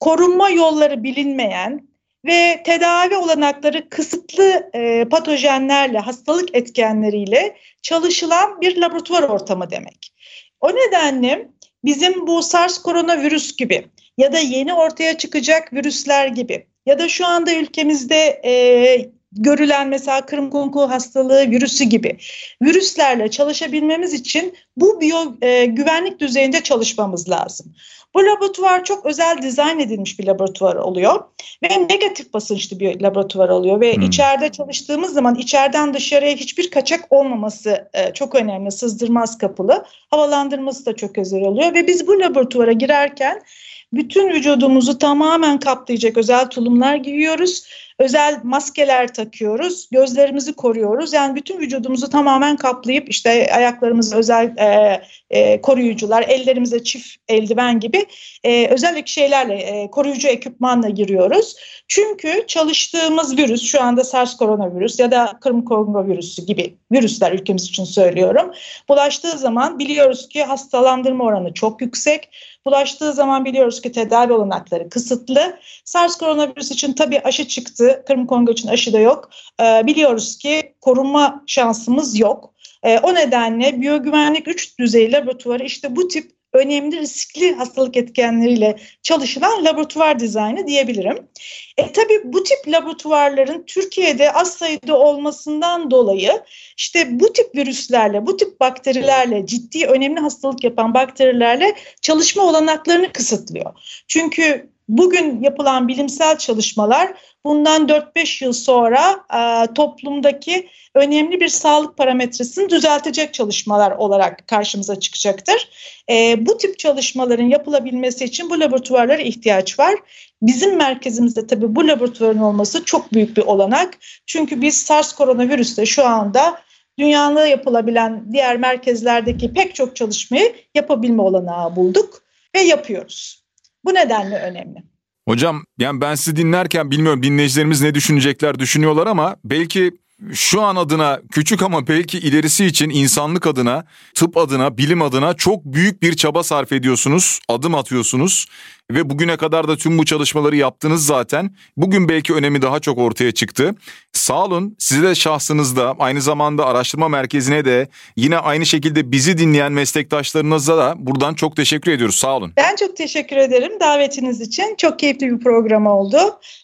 korunma 0.00 0.50
yolları 0.50 1.02
bilinmeyen 1.02 1.89
ve 2.24 2.62
tedavi 2.64 3.16
olanakları 3.16 3.88
kısıtlı 3.88 4.70
e, 4.74 5.04
patojenlerle, 5.04 5.98
hastalık 5.98 6.56
etkenleriyle 6.56 7.56
çalışılan 7.82 8.60
bir 8.60 8.76
laboratuvar 8.76 9.22
ortamı 9.22 9.70
demek. 9.70 10.12
O 10.60 10.68
nedenle 10.68 11.48
bizim 11.84 12.26
bu 12.26 12.42
SARS 12.42 12.78
koronavirüs 12.78 13.56
gibi 13.56 13.86
ya 14.18 14.32
da 14.32 14.38
yeni 14.38 14.74
ortaya 14.74 15.18
çıkacak 15.18 15.72
virüsler 15.72 16.26
gibi 16.26 16.66
ya 16.86 16.98
da 16.98 17.08
şu 17.08 17.26
anda 17.26 17.54
ülkemizde 17.54 18.40
e, 18.44 19.10
görülen 19.32 19.88
mesela 19.88 20.26
kırmızı 20.26 20.84
hastalığı 20.84 21.50
virüsü 21.50 21.84
gibi 21.84 22.16
virüslerle 22.62 23.30
çalışabilmemiz 23.30 24.12
için 24.12 24.54
bu 24.76 25.00
biyo 25.00 25.18
e, 25.42 25.64
güvenlik 25.64 26.20
düzeyinde 26.20 26.62
çalışmamız 26.62 27.30
lazım. 27.30 27.74
Bu 28.14 28.24
laboratuvar 28.24 28.84
çok 28.84 29.06
özel 29.06 29.42
dizayn 29.42 29.78
edilmiş 29.78 30.18
bir 30.18 30.26
laboratuvar 30.26 30.76
oluyor 30.76 31.24
ve 31.62 31.68
negatif 31.88 32.32
basınçlı 32.32 32.80
bir 32.80 33.00
laboratuvar 33.00 33.48
oluyor 33.48 33.80
ve 33.80 33.96
hmm. 33.96 34.02
içeride 34.02 34.48
çalıştığımız 34.48 35.12
zaman 35.12 35.34
içeriden 35.34 35.94
dışarıya 35.94 36.34
hiçbir 36.34 36.70
kaçak 36.70 37.12
olmaması 37.12 37.90
e, 37.94 38.12
çok 38.12 38.34
önemli. 38.34 38.70
Sızdırmaz 38.70 39.38
kapılı. 39.38 39.84
Havalandırması 40.10 40.86
da 40.86 40.96
çok 40.96 41.18
özel 41.18 41.40
oluyor 41.40 41.74
ve 41.74 41.86
biz 41.86 42.06
bu 42.06 42.20
laboratuvara 42.20 42.72
girerken 42.72 43.42
bütün 43.92 44.30
vücudumuzu 44.30 44.98
tamamen 44.98 45.58
kaplayacak 45.58 46.16
özel 46.16 46.46
tulumlar 46.46 46.96
giyiyoruz. 46.96 47.64
Özel 47.98 48.40
maskeler 48.42 49.14
takıyoruz, 49.14 49.88
gözlerimizi 49.90 50.52
koruyoruz. 50.52 51.12
Yani 51.12 51.34
bütün 51.34 51.60
vücudumuzu 51.60 52.10
tamamen 52.10 52.56
kaplayıp 52.56 53.10
işte 53.10 53.54
ayaklarımızı 53.54 54.16
özel 54.16 54.56
e, 54.58 55.00
e, 55.30 55.60
koruyucular, 55.60 56.22
ellerimize 56.22 56.84
çift 56.84 57.16
eldiven 57.28 57.80
gibi 57.80 58.06
e, 58.44 58.66
özel 58.66 59.06
şeylerle, 59.06 59.54
e, 59.54 59.90
koruyucu 59.90 60.28
ekipmanla 60.28 60.88
giriyoruz. 60.88 61.56
Çünkü 61.88 62.44
çalıştığımız 62.46 63.36
virüs, 63.36 63.62
şu 63.62 63.82
anda 63.82 64.04
SARS 64.04 64.36
koronavirüs 64.36 64.98
ya 64.98 65.10
da 65.10 65.38
Kırım 65.40 65.64
koronavirüsü 65.64 66.46
gibi 66.46 66.74
virüsler 66.92 67.32
ülkemiz 67.32 67.64
için 67.64 67.84
söylüyorum. 67.84 68.52
Bulaştığı 68.88 69.38
zaman 69.38 69.78
biliyoruz 69.78 70.28
ki 70.28 70.44
hastalandırma 70.44 71.24
oranı 71.24 71.54
çok 71.54 71.80
yüksek. 71.80 72.28
Bulaştığı 72.66 73.12
zaman 73.12 73.44
biliyoruz 73.44 73.80
ki 73.80 73.92
tedavi 73.92 74.32
olanakları 74.32 74.88
kısıtlı. 74.88 75.58
SARS 75.84 76.18
koronavirüs 76.18 76.70
için 76.70 76.92
tabii 76.92 77.20
aşı 77.20 77.48
çıktı. 77.48 78.02
Kırım 78.06 78.26
Kongo 78.26 78.52
için 78.52 78.68
aşı 78.68 78.92
da 78.92 78.98
yok. 78.98 79.30
Ee, 79.60 79.86
biliyoruz 79.86 80.38
ki 80.38 80.74
korunma 80.80 81.44
şansımız 81.46 82.18
yok. 82.18 82.54
Ee, 82.82 82.98
o 82.98 83.14
nedenle 83.14 83.80
biyogüvenlik 83.80 84.48
3 84.48 84.78
düzey 84.78 85.12
laboratuvarı 85.12 85.64
işte 85.64 85.96
bu 85.96 86.08
tip 86.08 86.39
önemli 86.52 86.98
riskli 86.98 87.54
hastalık 87.54 87.96
etkenleriyle 87.96 88.76
çalışılan 89.02 89.64
laboratuvar 89.64 90.20
dizaynı 90.20 90.66
diyebilirim. 90.66 91.28
E, 91.76 91.92
tabii 91.92 92.20
bu 92.24 92.42
tip 92.42 92.58
laboratuvarların 92.68 93.64
Türkiye'de 93.66 94.32
az 94.32 94.54
sayıda 94.54 94.98
olmasından 94.98 95.90
dolayı 95.90 96.42
işte 96.76 97.20
bu 97.20 97.32
tip 97.32 97.54
virüslerle, 97.54 98.26
bu 98.26 98.36
tip 98.36 98.60
bakterilerle, 98.60 99.46
ciddi 99.46 99.86
önemli 99.86 100.20
hastalık 100.20 100.64
yapan 100.64 100.94
bakterilerle 100.94 101.74
çalışma 102.02 102.42
olanaklarını 102.42 103.12
kısıtlıyor. 103.12 103.72
Çünkü 104.08 104.70
bugün 104.90 105.42
yapılan 105.42 105.88
bilimsel 105.88 106.38
çalışmalar 106.38 107.12
bundan 107.44 107.88
4-5 107.88 108.44
yıl 108.44 108.52
sonra 108.52 109.24
e, 109.34 109.74
toplumdaki 109.74 110.68
önemli 110.94 111.40
bir 111.40 111.48
sağlık 111.48 111.96
parametresini 111.96 112.68
düzeltecek 112.70 113.34
çalışmalar 113.34 113.90
olarak 113.90 114.48
karşımıza 114.48 115.00
çıkacaktır. 115.00 115.68
E, 116.10 116.46
bu 116.46 116.58
tip 116.58 116.78
çalışmaların 116.78 117.44
yapılabilmesi 117.44 118.24
için 118.24 118.50
bu 118.50 118.60
laboratuvarlara 118.60 119.22
ihtiyaç 119.22 119.78
var. 119.78 119.94
Bizim 120.42 120.76
merkezimizde 120.76 121.46
tabii 121.46 121.76
bu 121.76 121.88
laboratuvarın 121.88 122.38
olması 122.38 122.84
çok 122.84 123.12
büyük 123.12 123.36
bir 123.36 123.42
olanak. 123.42 123.98
Çünkü 124.26 124.60
biz 124.60 124.80
SARS 124.80 125.12
koronavirüste 125.12 125.86
şu 125.86 126.06
anda 126.06 126.60
dünyanın 126.98 127.46
yapılabilen 127.46 128.32
diğer 128.32 128.56
merkezlerdeki 128.56 129.52
pek 129.52 129.74
çok 129.74 129.96
çalışmayı 129.96 130.54
yapabilme 130.74 131.22
olanağı 131.22 131.76
bulduk 131.76 132.22
ve 132.54 132.60
yapıyoruz. 132.60 133.39
Bu 133.84 133.94
nedenle 133.94 134.38
önemli. 134.38 134.82
Hocam 135.28 135.64
yani 135.78 136.00
ben 136.00 136.14
sizi 136.14 136.36
dinlerken 136.36 136.90
bilmiyorum 136.90 137.22
dinleyicilerimiz 137.22 137.82
ne 137.82 137.94
düşünecekler 137.94 138.58
düşünüyorlar 138.58 139.06
ama 139.06 139.36
belki 139.44 139.92
şu 140.32 140.62
an 140.62 140.76
adına 140.76 141.20
küçük 141.32 141.62
ama 141.62 141.86
belki 141.86 142.18
ilerisi 142.18 142.66
için 142.66 142.90
insanlık 142.90 143.46
adına, 143.46 143.84
tıp 144.14 144.36
adına, 144.36 144.78
bilim 144.78 145.02
adına 145.02 145.34
çok 145.34 145.64
büyük 145.64 146.02
bir 146.02 146.14
çaba 146.16 146.42
sarf 146.42 146.72
ediyorsunuz, 146.72 147.40
adım 147.48 147.74
atıyorsunuz 147.74 148.46
ve 148.94 149.10
bugüne 149.10 149.36
kadar 149.36 149.68
da 149.68 149.76
tüm 149.76 149.98
bu 149.98 150.04
çalışmaları 150.04 150.56
yaptınız 150.56 151.06
zaten. 151.06 151.50
Bugün 151.76 152.08
belki 152.08 152.34
önemi 152.34 152.62
daha 152.62 152.80
çok 152.80 152.98
ortaya 152.98 153.32
çıktı. 153.32 153.74
Sağ 154.12 154.44
olun 154.44 154.76
size 154.78 155.02
de 155.02 155.14
şahsınızda 155.14 155.94
aynı 155.98 156.20
zamanda 156.20 156.66
araştırma 156.66 157.08
merkezine 157.08 157.64
de 157.64 157.88
yine 158.16 158.38
aynı 158.38 158.66
şekilde 158.66 159.12
bizi 159.12 159.38
dinleyen 159.38 159.72
meslektaşlarınıza 159.72 160.78
da 160.78 160.94
buradan 160.96 161.34
çok 161.34 161.56
teşekkür 161.56 161.92
ediyoruz. 161.92 162.16
Sağ 162.16 162.36
olun. 162.36 162.52
Ben 162.56 162.76
çok 162.76 162.96
teşekkür 162.96 163.36
ederim 163.36 163.80
davetiniz 163.80 164.40
için. 164.40 164.74
Çok 164.76 164.98
keyifli 164.98 165.30
bir 165.30 165.40
program 165.40 165.86
oldu. 165.86 166.18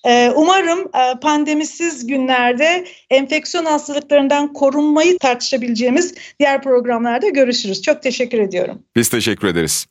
Ee, 0.07 0.33
umarım 0.37 0.81
e, 0.81 1.21
pandemisiz 1.21 2.07
günlerde 2.07 2.87
enfeksiyon 3.11 3.65
hastalıklarından 3.65 4.53
korunmayı 4.53 5.19
tartışabileceğimiz 5.19 6.15
diğer 6.41 6.63
programlarda 6.63 7.29
görüşürüz. 7.29 7.83
Çok 7.83 8.03
teşekkür 8.03 8.39
ediyorum. 8.39 8.83
Biz 8.97 9.09
teşekkür 9.09 9.49
ederiz. 9.49 9.87